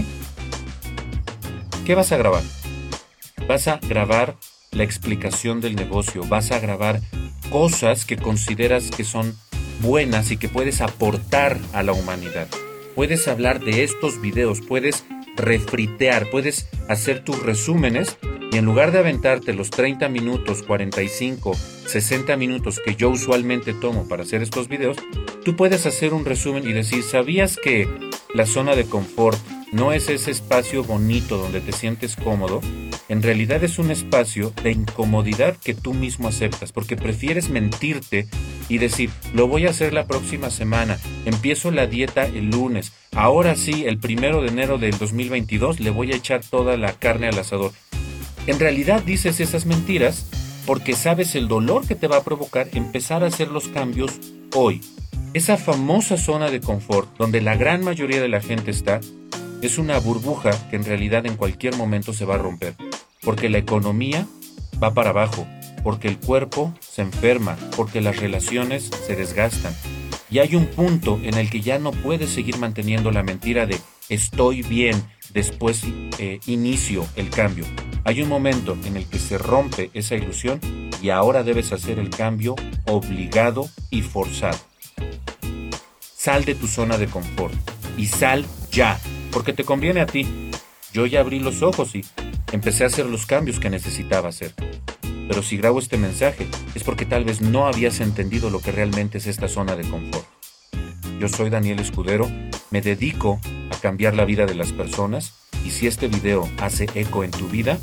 ¿Qué 1.85 1.95
vas 1.95 2.11
a 2.11 2.17
grabar? 2.17 2.43
Vas 3.47 3.67
a 3.67 3.77
grabar 3.77 4.35
la 4.71 4.83
explicación 4.83 5.61
del 5.61 5.75
negocio, 5.75 6.23
vas 6.27 6.51
a 6.51 6.59
grabar 6.59 7.01
cosas 7.49 8.05
que 8.05 8.17
consideras 8.17 8.91
que 8.91 9.03
son 9.03 9.35
buenas 9.81 10.31
y 10.31 10.37
que 10.37 10.49
puedes 10.49 10.81
aportar 10.81 11.57
a 11.73 11.83
la 11.83 11.93
humanidad. 11.93 12.47
Puedes 12.95 13.27
hablar 13.27 13.59
de 13.63 13.83
estos 13.83 14.21
videos, 14.21 14.61
puedes 14.61 15.05
refritear, 15.35 16.29
puedes 16.29 16.67
hacer 16.87 17.23
tus 17.23 17.41
resúmenes 17.41 18.17
y 18.51 18.57
en 18.57 18.65
lugar 18.65 18.91
de 18.91 18.99
aventarte 18.99 19.53
los 19.53 19.69
30 19.69 20.09
minutos, 20.09 20.63
45, 20.63 21.53
60 21.53 22.37
minutos 22.37 22.79
que 22.83 22.95
yo 22.95 23.09
usualmente 23.09 23.73
tomo 23.73 24.07
para 24.07 24.23
hacer 24.23 24.41
estos 24.41 24.67
videos, 24.67 24.97
tú 25.43 25.55
puedes 25.55 25.85
hacer 25.85 26.13
un 26.13 26.25
resumen 26.25 26.67
y 26.67 26.73
decir, 26.73 27.03
¿sabías 27.03 27.57
que 27.57 27.87
la 28.33 28.45
zona 28.45 28.75
de 28.75 28.85
confort 28.85 29.37
no 29.71 29.91
es 29.91 30.09
ese 30.09 30.31
espacio 30.31 30.83
bonito 30.83 31.37
donde 31.37 31.61
te 31.61 31.71
sientes 31.71 32.15
cómodo? 32.15 32.61
en 33.09 33.23
realidad 33.23 33.63
es 33.63 33.79
un 33.79 33.91
espacio 33.91 34.53
de 34.63 34.71
incomodidad 34.71 35.57
que 35.57 35.73
tú 35.73 35.93
mismo 35.93 36.27
aceptas, 36.27 36.71
porque 36.71 36.95
prefieres 36.95 37.49
mentirte 37.49 38.27
y 38.69 38.77
decir, 38.77 39.09
lo 39.33 39.47
voy 39.47 39.65
a 39.65 39.71
hacer 39.71 39.93
la 39.93 40.05
próxima 40.05 40.51
semana, 40.51 40.99
empiezo 41.25 41.71
la 41.71 41.87
dieta 41.87 42.25
el 42.25 42.51
lunes, 42.51 42.93
ahora 43.13 43.55
sí, 43.55 43.83
el 43.85 43.97
primero 43.97 44.41
de 44.41 44.49
enero 44.49 44.77
del 44.77 44.97
2022 44.97 45.79
le 45.79 45.89
voy 45.89 46.13
a 46.13 46.15
echar 46.15 46.41
toda 46.41 46.77
la 46.77 46.93
carne 46.93 47.27
al 47.27 47.39
asador. 47.39 47.71
En 48.49 48.57
realidad 48.57 49.03
dices 49.03 49.39
esas 49.41 49.67
mentiras 49.67 50.25
porque 50.65 50.93
sabes 50.93 51.35
el 51.35 51.47
dolor 51.47 51.85
que 51.85 51.93
te 51.93 52.07
va 52.07 52.17
a 52.17 52.23
provocar 52.23 52.67
empezar 52.73 53.23
a 53.23 53.27
hacer 53.27 53.49
los 53.49 53.67
cambios 53.67 54.19
hoy. 54.55 54.81
Esa 55.35 55.55
famosa 55.55 56.17
zona 56.17 56.49
de 56.49 56.59
confort 56.59 57.15
donde 57.19 57.41
la 57.41 57.55
gran 57.55 57.83
mayoría 57.83 58.19
de 58.19 58.27
la 58.27 58.41
gente 58.41 58.71
está 58.71 59.01
es 59.61 59.77
una 59.77 59.99
burbuja 59.99 60.49
que 60.71 60.77
en 60.77 60.83
realidad 60.83 61.27
en 61.27 61.35
cualquier 61.35 61.75
momento 61.75 62.11
se 62.11 62.25
va 62.25 62.35
a 62.35 62.37
romper 62.39 62.73
porque 63.21 63.49
la 63.49 63.59
economía 63.59 64.25
va 64.81 64.95
para 64.95 65.11
abajo, 65.11 65.45
porque 65.83 66.07
el 66.07 66.17
cuerpo 66.17 66.73
se 66.79 67.03
enferma, 67.03 67.55
porque 67.77 68.01
las 68.01 68.17
relaciones 68.17 68.89
se 69.05 69.15
desgastan. 69.15 69.75
Y 70.31 70.39
hay 70.39 70.55
un 70.55 70.65
punto 70.65 71.19
en 71.21 71.35
el 71.35 71.51
que 71.51 71.61
ya 71.61 71.77
no 71.77 71.91
puedes 71.91 72.31
seguir 72.31 72.57
manteniendo 72.57 73.11
la 73.11 73.21
mentira 73.21 73.67
de 73.67 73.77
estoy 74.09 74.63
bien, 74.63 75.01
después 75.33 75.83
eh, 76.17 76.39
inicio 76.47 77.07
el 77.15 77.29
cambio. 77.29 77.65
Hay 78.03 78.21
un 78.21 78.29
momento 78.29 78.77
en 78.85 78.97
el 78.97 79.05
que 79.05 79.19
se 79.19 79.37
rompe 79.37 79.91
esa 79.93 80.15
ilusión 80.15 80.59
y 81.01 81.09
ahora 81.09 81.43
debes 81.43 81.71
hacer 81.71 81.99
el 81.99 82.09
cambio 82.09 82.55
obligado 82.85 83.69
y 83.89 84.01
forzado. 84.01 84.57
Sal 86.01 86.43
de 86.43 86.55
tu 86.55 86.67
zona 86.67 86.97
de 86.97 87.07
confort 87.07 87.53
y 87.97 88.07
sal 88.07 88.45
ya, 88.71 88.99
porque 89.31 89.53
te 89.53 89.63
conviene 89.63 90.01
a 90.01 90.05
ti. 90.05 90.27
Yo 90.91 91.05
ya 91.05 91.21
abrí 91.21 91.39
los 91.39 91.61
ojos 91.61 91.95
y 91.95 92.03
empecé 92.51 92.83
a 92.83 92.87
hacer 92.87 93.05
los 93.05 93.25
cambios 93.25 93.59
que 93.59 93.69
necesitaba 93.69 94.29
hacer. 94.29 94.53
Pero 95.27 95.43
si 95.43 95.57
grabo 95.57 95.79
este 95.79 95.97
mensaje 95.97 96.47
es 96.73 96.83
porque 96.83 97.05
tal 97.05 97.23
vez 97.23 97.39
no 97.39 97.67
habías 97.67 97.99
entendido 97.99 98.49
lo 98.49 98.61
que 98.61 98.71
realmente 98.71 99.19
es 99.19 99.27
esta 99.27 99.47
zona 99.47 99.75
de 99.75 99.87
confort. 99.87 100.25
Yo 101.19 101.27
soy 101.27 101.49
Daniel 101.49 101.79
Escudero, 101.79 102.29
me 102.71 102.81
dedico 102.81 103.39
a 103.71 103.79
cambiar 103.79 104.15
la 104.15 104.25
vida 104.25 104.45
de 104.45 104.55
las 104.55 104.71
personas 104.71 105.33
y 105.65 105.71
si 105.71 105.87
este 105.87 106.07
video 106.07 106.47
hace 106.59 106.87
eco 106.95 107.23
en 107.23 107.31
tu 107.31 107.47
vida, 107.47 107.77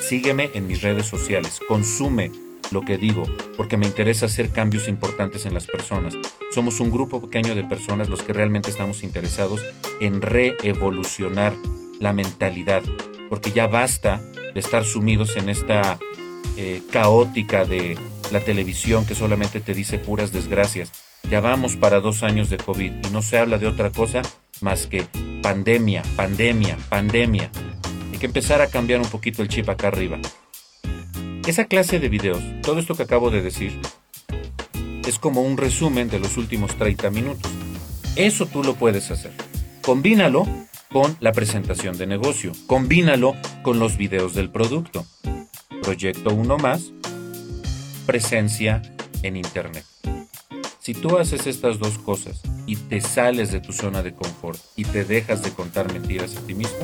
sígueme 0.00 0.50
en 0.54 0.66
mis 0.66 0.82
redes 0.82 1.06
sociales, 1.06 1.60
consume 1.68 2.32
lo 2.70 2.82
que 2.82 2.98
digo, 2.98 3.24
porque 3.56 3.76
me 3.76 3.86
interesa 3.86 4.26
hacer 4.26 4.50
cambios 4.50 4.88
importantes 4.88 5.46
en 5.46 5.54
las 5.54 5.66
personas. 5.66 6.14
Somos 6.54 6.80
un 6.80 6.90
grupo 6.90 7.20
pequeño 7.20 7.54
de 7.54 7.64
personas 7.64 8.08
los 8.08 8.22
que 8.22 8.32
realmente 8.32 8.70
estamos 8.70 9.02
interesados 9.02 9.62
en 10.00 10.22
reevolucionar 10.22 11.54
la 11.98 12.12
mentalidad, 12.12 12.82
porque 13.28 13.52
ya 13.52 13.66
basta 13.66 14.22
de 14.54 14.60
estar 14.60 14.84
sumidos 14.84 15.36
en 15.36 15.48
esta 15.48 15.98
eh, 16.56 16.82
caótica 16.90 17.64
de 17.64 17.96
la 18.32 18.40
televisión 18.40 19.04
que 19.06 19.14
solamente 19.14 19.60
te 19.60 19.74
dice 19.74 19.98
puras 19.98 20.32
desgracias. 20.32 20.92
Ya 21.28 21.40
vamos 21.40 21.76
para 21.76 22.00
dos 22.00 22.22
años 22.22 22.50
de 22.50 22.56
COVID 22.56 22.92
y 23.06 23.10
no 23.10 23.22
se 23.22 23.38
habla 23.38 23.58
de 23.58 23.66
otra 23.66 23.90
cosa 23.90 24.22
más 24.60 24.86
que 24.86 25.04
pandemia, 25.42 26.02
pandemia, 26.16 26.76
pandemia. 26.88 27.50
Hay 28.12 28.18
que 28.18 28.26
empezar 28.26 28.60
a 28.60 28.68
cambiar 28.68 29.00
un 29.00 29.08
poquito 29.08 29.42
el 29.42 29.48
chip 29.48 29.68
acá 29.68 29.88
arriba. 29.88 30.18
Esa 31.46 31.64
clase 31.64 31.98
de 31.98 32.08
videos, 32.08 32.42
todo 32.62 32.78
esto 32.78 32.94
que 32.94 33.02
acabo 33.02 33.30
de 33.30 33.42
decir, 33.42 33.80
es 35.06 35.18
como 35.18 35.42
un 35.42 35.56
resumen 35.56 36.08
de 36.08 36.20
los 36.20 36.36
últimos 36.36 36.76
30 36.76 37.10
minutos. 37.10 37.50
Eso 38.16 38.46
tú 38.46 38.62
lo 38.62 38.74
puedes 38.74 39.10
hacer. 39.10 39.32
Combínalo 39.82 40.46
con 40.92 41.16
la 41.20 41.32
presentación 41.32 41.96
de 41.96 42.06
negocio. 42.06 42.52
Combínalo 42.66 43.34
con 43.62 43.78
los 43.78 43.96
videos 43.96 44.34
del 44.34 44.50
producto. 44.50 45.06
Proyecto 45.82 46.30
uno 46.34 46.58
más, 46.58 46.92
presencia 48.06 48.82
en 49.22 49.36
Internet. 49.36 49.89
Si 50.80 50.94
tú 50.94 51.18
haces 51.18 51.46
estas 51.46 51.78
dos 51.78 51.98
cosas 51.98 52.40
y 52.64 52.76
te 52.76 53.02
sales 53.02 53.52
de 53.52 53.60
tu 53.60 53.70
zona 53.70 54.02
de 54.02 54.14
confort 54.14 54.58
y 54.76 54.84
te 54.84 55.04
dejas 55.04 55.42
de 55.42 55.50
contar 55.50 55.92
mentiras 55.92 56.34
a 56.38 56.40
ti 56.40 56.54
mismo, 56.54 56.78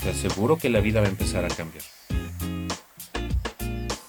te 0.00 0.10
aseguro 0.10 0.58
que 0.58 0.70
la 0.70 0.78
vida 0.78 1.00
va 1.00 1.08
a 1.08 1.10
empezar 1.10 1.44
a 1.44 1.48
cambiar. 1.48 1.82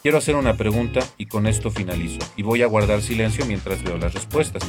Quiero 0.04 0.20
hacer 0.20 0.36
una 0.36 0.56
pregunta 0.56 1.00
y 1.18 1.26
con 1.26 1.48
esto 1.48 1.72
finalizo. 1.72 2.20
Y 2.36 2.44
voy 2.44 2.62
a 2.62 2.68
guardar 2.68 3.02
silencio 3.02 3.44
mientras 3.48 3.82
veo 3.82 3.98
las 3.98 4.14
respuestas. 4.14 4.62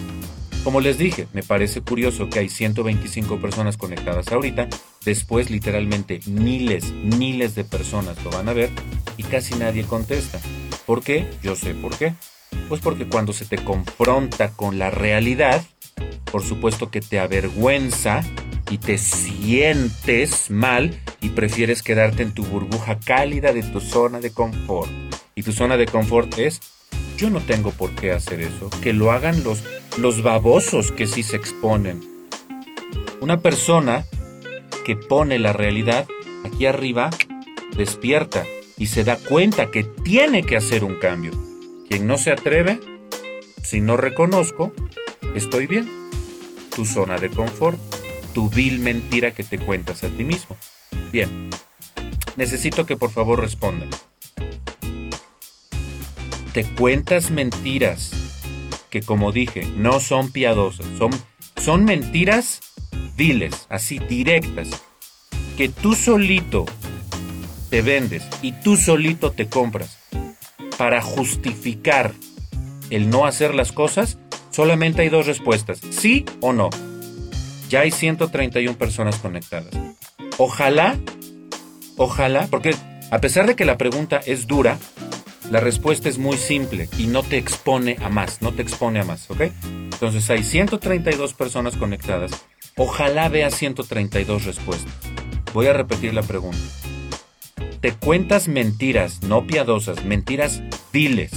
Como 0.65 0.81
les 0.81 0.97
dije, 0.97 1.29
me 1.35 1.43
parece 1.43 1.83
curioso 1.83 2.31
que 2.31 2.39
hay 2.39 2.49
125 2.49 3.43
personas 3.43 3.77
conectadas 3.77 4.33
ahorita, 4.33 4.67
después 5.05 5.51
literalmente 5.51 6.21
miles, 6.27 6.91
miles 6.93 7.55
de 7.55 7.65
personas 7.65 8.25
lo 8.25 8.31
van 8.31 8.49
a 8.49 8.55
ver 8.55 8.71
y 9.19 9.25
casi 9.25 9.57
nadie 9.57 9.85
contesta. 9.85 10.41
¿Por 10.87 11.03
qué? 11.03 11.27
Yo 11.43 11.55
sé 11.55 11.75
por 11.75 11.97
qué. 11.99 12.15
Pues 12.69 12.81
porque 12.81 13.07
cuando 13.07 13.33
se 13.33 13.45
te 13.45 13.57
confronta 13.57 14.53
con 14.53 14.79
la 14.79 14.91
realidad, 14.91 15.65
por 16.31 16.43
supuesto 16.43 16.91
que 16.91 17.01
te 17.01 17.19
avergüenza 17.19 18.23
y 18.71 18.79
te 18.79 18.99
sientes 18.99 20.51
mal 20.51 21.01
y 21.21 21.31
prefieres 21.31 21.83
quedarte 21.83 22.23
en 22.23 22.33
tu 22.33 22.45
burbuja 22.45 22.99
cálida 22.99 23.53
de 23.53 23.63
tu 23.63 23.81
zona 23.81 24.21
de 24.21 24.31
confort. 24.31 24.91
Y 25.35 25.43
tu 25.43 25.53
zona 25.53 25.77
de 25.77 25.87
confort 25.87 26.39
es, 26.39 26.61
yo 27.17 27.31
no 27.31 27.41
tengo 27.41 27.71
por 27.71 27.95
qué 27.95 28.13
hacer 28.13 28.41
eso, 28.41 28.71
que 28.83 28.93
lo 28.93 29.13
hagan 29.13 29.43
los 29.43 29.63
los 29.99 30.23
babosos 30.23 30.93
que 30.93 31.07
sí 31.07 31.23
se 31.23 31.37
exponen. 31.37 32.01
Una 33.21 33.41
persona 33.41 34.05
que 34.85 34.97
pone 34.97 35.39
la 35.39 35.53
realidad 35.53 36.07
aquí 36.45 36.67
arriba 36.67 37.11
despierta 37.77 38.45
y 38.77 38.87
se 38.87 39.03
da 39.03 39.17
cuenta 39.17 39.71
que 39.71 39.83
tiene 39.83 40.45
que 40.45 40.57
hacer 40.57 40.85
un 40.85 41.01
cambio. 41.01 41.33
Quien 41.89 42.07
no 42.07 42.19
se 42.19 42.31
atreve, 42.31 42.81
si 43.63 43.81
no 43.81 43.97
reconozco, 43.97 44.73
estoy 45.35 45.67
bien. 45.67 45.89
Tu 46.75 46.85
zona 46.85 47.17
de 47.17 47.31
confort, 47.31 47.79
tu 48.35 48.51
vil 48.51 48.79
mentira 48.79 49.33
que 49.33 49.43
te 49.43 49.59
cuentas 49.59 50.05
a 50.05 50.09
ti 50.09 50.23
mismo. 50.23 50.57
Bien, 51.11 51.49
necesito 52.37 52.85
que 52.85 52.97
por 52.97 53.11
favor 53.11 53.41
respondan. 53.41 53.89
¿Te 56.53 56.65
cuentas 56.75 57.31
mentiras 57.31 58.13
que 58.91 59.03
como 59.03 59.33
dije, 59.33 59.65
no 59.77 60.01
son 60.01 60.31
piadosas, 60.31 60.87
son, 60.99 61.11
son 61.57 61.85
mentiras 61.85 62.61
viles, 63.17 63.67
así 63.69 63.99
directas, 63.99 64.69
que 65.57 65.69
tú 65.69 65.95
solito 65.95 66.67
te 67.71 67.83
vendes 67.83 68.25
y 68.43 68.53
tú 68.53 68.77
solito 68.77 69.33
te 69.33 69.49
compras 69.49 69.98
para 70.79 71.03
justificar 71.03 72.15
el 72.89 73.11
no 73.11 73.27
hacer 73.27 73.55
las 73.55 73.73
cosas, 73.73 74.17
solamente 74.51 75.03
hay 75.03 75.11
dos 75.11 75.27
respuestas, 75.27 75.81
sí 75.91 76.25
o 76.41 76.55
no. 76.55 76.71
Ya 77.69 77.81
hay 77.81 77.91
131 77.91 78.79
personas 78.79 79.17
conectadas. 79.17 79.75
Ojalá, 80.39 80.97
ojalá, 81.97 82.47
porque 82.47 82.75
a 83.11 83.21
pesar 83.21 83.47
de 83.47 83.57
que 83.57 83.67
la 83.67 83.77
pregunta 83.77 84.21
es 84.25 84.47
dura, 84.47 84.79
la 85.51 85.61
respuesta 85.61 86.09
es 86.09 86.17
muy 86.17 86.37
simple 86.37 86.89
y 86.97 87.09
no 87.09 87.23
te 87.23 87.39
expone 87.39 87.97
a 88.01 88.09
más, 88.09 88.41
no 88.41 88.53
te 88.53 88.63
expone 88.63 89.01
a 89.01 89.05
más, 89.05 89.29
¿ok? 89.31 89.43
Entonces 89.65 90.31
hay 90.31 90.45
132 90.45 91.35
personas 91.35 91.77
conectadas. 91.77 92.31
Ojalá 92.77 93.29
veas 93.29 93.55
132 93.55 94.45
respuestas. 94.45 94.95
Voy 95.53 95.67
a 95.67 95.73
repetir 95.73 96.15
la 96.15 96.23
pregunta. 96.23 96.59
Te 97.81 97.93
cuentas 97.93 98.49
mentiras, 98.49 99.23
no 99.23 99.47
piadosas, 99.47 100.05
mentiras 100.05 100.63
viles, 100.93 101.31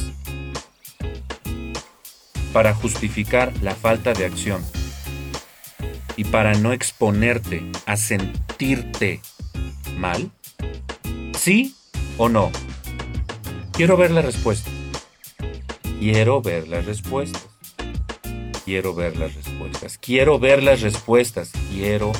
para 2.52 2.74
justificar 2.74 3.54
la 3.62 3.76
falta 3.76 4.14
de 4.14 4.26
acción 4.26 4.64
y 6.16 6.24
para 6.24 6.56
no 6.56 6.74
exponerte 6.74 7.64
a 7.86 7.96
sentirte 7.96 9.22
mal? 9.98 10.32
¿Sí 11.38 11.76
o 12.18 12.28
no? 12.28 12.52
Quiero 13.72 13.96
ver 13.96 14.10
la 14.10 14.22
respuesta. 14.24 14.70
Quiero 16.00 16.42
ver 16.42 16.68
las 16.68 16.86
respuestas. 16.86 17.48
Quiero 18.66 18.96
ver 18.96 19.18
las 19.18 19.36
respuestas. 19.36 19.98
Quiero 20.00 20.40
ver 20.40 20.64
las 20.64 20.82
respuestas. 20.82 21.52
Quiero 21.72 22.12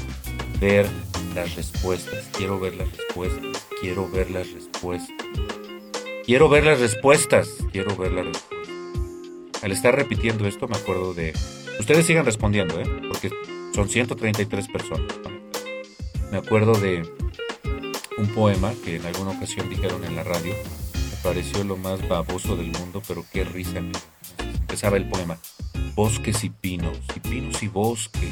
ver 0.60 0.88
las 1.34 1.56
respuestas. 1.56 2.30
Quiero 2.38 2.60
ver 2.60 2.76
las 2.76 2.96
respuestas. 2.96 3.71
Quiero 3.82 4.08
ver 4.10 4.30
las 4.30 4.52
respuestas. 4.52 5.28
Quiero 6.24 6.50
ver 6.50 6.64
las 6.64 6.80
respuestas. 6.80 7.50
Quiero 7.72 7.96
ver 7.98 8.12
las 8.12 8.28
respuestas. 8.28 9.64
Al 9.64 9.72
estar 9.72 9.96
repitiendo 9.96 10.48
esto 10.48 10.68
me 10.68 10.78
acuerdo 10.78 11.14
de... 11.14 11.34
Ustedes 11.80 12.06
sigan 12.06 12.26
respondiendo, 12.26 12.80
¿eh? 12.80 12.86
Porque 13.08 13.32
son 13.74 13.90
133 13.90 14.68
personas. 14.68 15.12
Me 16.32 16.38
acuerdo 16.38 16.74
de 16.76 17.02
un 18.18 18.28
poema 18.36 18.72
que 18.86 18.98
en 18.98 19.06
alguna 19.06 19.32
ocasión 19.32 19.68
dijeron 19.70 20.04
en 20.06 20.16
la 20.16 20.24
radio 20.24 20.54
pareció 21.24 21.64
lo 21.64 21.78
más 21.78 22.08
baboso 22.08 22.56
del 22.56 22.72
mundo, 22.72 23.02
pero 23.08 23.26
qué 23.32 23.44
risa. 23.44 23.82
Empezaba 24.40 24.98
el 24.98 25.10
poema. 25.10 25.38
Bosques 25.96 26.44
y 26.44 26.50
pinos, 26.50 26.98
y 27.16 27.20
pinos 27.20 27.62
y 27.62 27.68
bosques, 27.68 28.30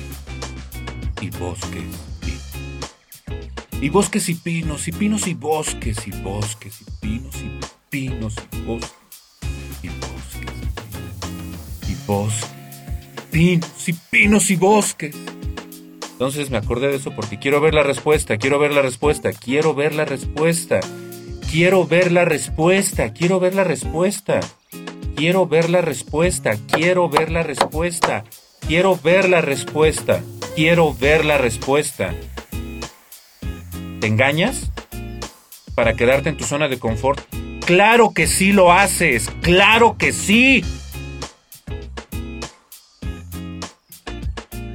y 1.22 1.30
bosques. 1.32 2.09
Y... 3.82 3.90
Bosques 3.90 4.30
y 4.30 4.36
pinos, 4.36 4.88
y 4.88 4.92
pinos 4.92 5.28
y 5.28 5.34
bosques, 5.34 6.08
y 6.08 6.12
bosques, 6.22 6.82
y 6.82 6.86
pinos 7.00 7.36
y 7.38 7.52
pinos 7.90 8.36
y 8.52 8.62
bosques, 8.62 8.92
y 9.82 9.88
bosques, 9.88 10.52
y 11.88 11.96
bosques, 12.06 12.50
pinos 13.32 13.90
y 13.90 13.94
pinos 13.94 14.50
y 14.52 14.56
bosques. 14.56 15.16
Entonces 16.12 16.50
me 16.50 16.58
acordé 16.58 16.90
de 16.90 16.98
eso 16.98 17.16
porque 17.16 17.40
quiero 17.40 17.62
ver 17.62 17.74
la 17.74 17.84
respuesta, 17.84 18.38
quiero 18.38 18.60
ver 18.60 18.74
la 18.74 18.82
respuesta, 18.82 19.32
quiero 19.32 19.74
ver 19.74 19.96
la 19.96 20.04
respuesta, 20.06 20.82
quiero 21.50 21.88
ver 21.88 22.12
la 22.12 22.26
respuesta, 22.26 23.14
quiero 23.14 23.40
ver 23.40 23.56
la 23.56 23.64
respuesta, 23.64 24.42
quiero 25.16 25.48
ver 25.48 25.70
la 25.70 25.82
respuesta, 25.82 26.58
quiero 26.68 27.08
ver 27.08 27.32
la 27.32 27.42
respuesta, 27.42 28.26
quiero 28.68 29.00
ver 29.02 29.30
la 29.30 29.42
respuesta, 29.42 30.22
quiero 30.56 30.94
ver 30.94 31.24
la 31.24 31.38
respuesta. 31.38 32.14
¿Te 34.00 34.08
engañas? 34.08 34.72
¿Para 35.76 35.96
quedarte 35.96 36.30
en 36.30 36.38
tu 36.38 36.46
zona 36.46 36.68
de 36.68 36.80
confort? 36.80 37.20
Claro 37.66 38.14
que 38.14 38.28
sí 38.28 38.52
lo 38.52 38.72
haces, 38.72 39.30
claro 39.42 39.98
que 39.98 40.14
sí. 40.14 40.64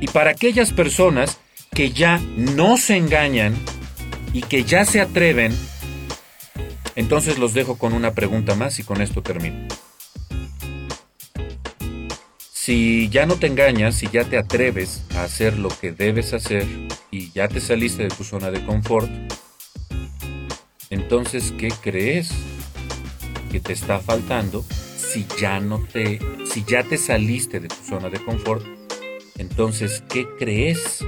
Y 0.01 0.07
para 0.09 0.31
aquellas 0.31 0.73
personas 0.73 1.39
que 1.73 1.91
ya 1.91 2.21
no 2.37 2.77
se 2.77 2.97
engañan 2.97 3.55
y 4.33 4.43
que 4.43 4.65
ya 4.65 4.85
se 4.85 5.01
atreven, 5.01 5.57
entonces 6.95 7.39
los 7.39 7.55
dejo 7.55 7.79
con 7.79 7.95
una 7.95 8.13
pregunta 8.13 8.55
más 8.55 8.79
y 8.79 8.85
con 8.85 9.01
esto 9.01 9.23
termino. 9.23 9.67
Si 12.65 13.11
ya 13.11 13.27
no 13.27 13.37
te 13.37 13.47
engañas, 13.47 13.95
si 13.95 14.09
ya 14.09 14.25
te 14.25 14.39
atreves 14.39 15.03
a 15.17 15.25
hacer 15.25 15.59
lo 15.59 15.69
que 15.69 15.93
debes 15.93 16.33
hacer 16.33 16.67
y 17.11 17.31
ya 17.33 17.47
te 17.47 17.61
saliste 17.61 18.05
de 18.05 18.09
tu 18.09 18.25
zona 18.25 18.51
de 18.51 18.65
confort, 18.65 19.11
entonces 20.89 21.53
¿qué 21.59 21.69
crees 21.83 22.31
que 23.53 23.61
te 23.61 23.75
está 23.75 23.99
faltando 23.99 24.65
si 24.97 25.27
ya 25.39 25.61
no 25.61 25.85
te 25.93 26.19
si 26.51 26.65
ya 26.65 26.83
te 26.83 26.97
saliste 26.97 27.61
de 27.61 27.69
tu 27.69 27.85
zona 27.85 28.09
de 28.09 28.25
confort 28.25 28.65
entonces, 29.37 30.03
¿qué 30.09 30.27
crees 30.39 31.05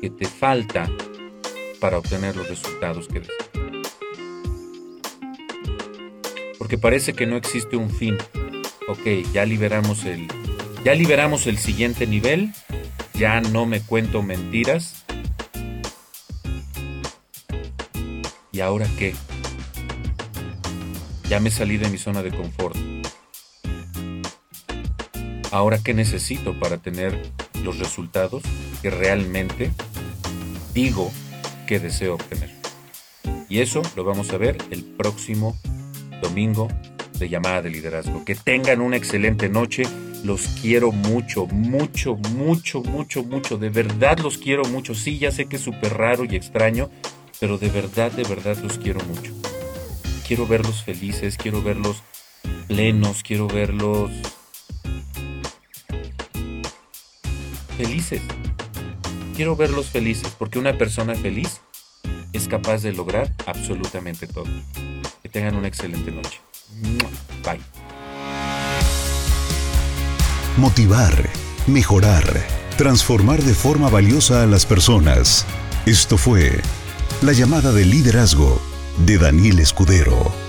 que 0.00 0.10
te 0.10 0.26
falta 0.26 0.88
para 1.80 1.98
obtener 1.98 2.36
los 2.36 2.48
resultados 2.48 3.08
que 3.08 3.20
deseas? 3.20 3.50
Porque 6.58 6.76
parece 6.76 7.14
que 7.14 7.26
no 7.26 7.36
existe 7.36 7.76
un 7.76 7.90
fin. 7.90 8.18
Ok, 8.88 9.32
ya 9.34 9.44
liberamos 9.44 10.04
el 10.06 10.26
ya 10.82 10.94
liberamos 10.94 11.46
el 11.46 11.58
siguiente 11.58 12.06
nivel, 12.06 12.54
ya 13.12 13.42
no 13.42 13.66
me 13.66 13.82
cuento 13.82 14.22
mentiras. 14.22 15.04
¿Y 18.50 18.60
ahora 18.60 18.86
qué? 18.98 19.14
Ya 21.28 21.38
me 21.40 21.50
salí 21.50 21.76
de 21.76 21.90
mi 21.90 21.98
zona 21.98 22.22
de 22.22 22.30
confort. 22.30 22.76
Ahora, 25.50 25.78
¿qué 25.84 25.92
necesito 25.92 26.58
para 26.58 26.78
tener 26.78 27.30
los 27.62 27.78
resultados 27.78 28.42
que 28.80 28.88
realmente 28.88 29.70
digo 30.72 31.12
que 31.66 31.78
deseo 31.78 32.14
obtener? 32.14 32.54
Y 33.50 33.60
eso 33.60 33.82
lo 33.96 34.04
vamos 34.04 34.30
a 34.30 34.38
ver 34.38 34.56
el 34.70 34.84
próximo 34.84 35.58
domingo 36.22 36.68
de 37.18 37.28
llamada 37.28 37.62
de 37.62 37.70
liderazgo. 37.70 38.24
Que 38.24 38.34
tengan 38.34 38.80
una 38.80 38.96
excelente 38.96 39.48
noche. 39.48 39.84
Los 40.24 40.48
quiero 40.60 40.90
mucho, 40.92 41.46
mucho, 41.46 42.16
mucho, 42.16 42.82
mucho, 42.82 43.22
mucho. 43.22 43.58
De 43.58 43.70
verdad 43.70 44.18
los 44.18 44.38
quiero 44.38 44.64
mucho. 44.64 44.94
Sí, 44.94 45.18
ya 45.18 45.30
sé 45.30 45.46
que 45.46 45.56
es 45.56 45.62
súper 45.62 45.94
raro 45.94 46.24
y 46.24 46.34
extraño, 46.36 46.90
pero 47.40 47.58
de 47.58 47.68
verdad, 47.68 48.10
de 48.12 48.24
verdad 48.24 48.56
los 48.58 48.78
quiero 48.78 49.00
mucho. 49.04 49.32
Quiero 50.26 50.46
verlos 50.46 50.82
felices, 50.82 51.36
quiero 51.36 51.62
verlos 51.62 52.02
plenos, 52.66 53.22
quiero 53.22 53.48
verlos 53.48 54.10
felices. 57.76 58.20
Quiero 59.36 59.54
verlos 59.54 59.86
felices, 59.86 60.34
porque 60.36 60.58
una 60.58 60.76
persona 60.76 61.14
feliz 61.14 61.60
es 62.32 62.48
capaz 62.48 62.82
de 62.82 62.92
lograr 62.92 63.32
absolutamente 63.46 64.26
todo. 64.26 64.46
Que 65.22 65.28
tengan 65.28 65.54
una 65.54 65.68
excelente 65.68 66.10
noche. 66.10 66.40
Motivar, 70.56 71.28
mejorar, 71.66 72.24
transformar 72.76 73.42
de 73.42 73.54
forma 73.54 73.88
valiosa 73.88 74.42
a 74.42 74.46
las 74.46 74.66
personas. 74.66 75.46
Esto 75.86 76.18
fue 76.18 76.60
la 77.22 77.32
llamada 77.32 77.72
de 77.72 77.84
liderazgo 77.84 78.60
de 79.06 79.18
Daniel 79.18 79.60
Escudero. 79.60 80.47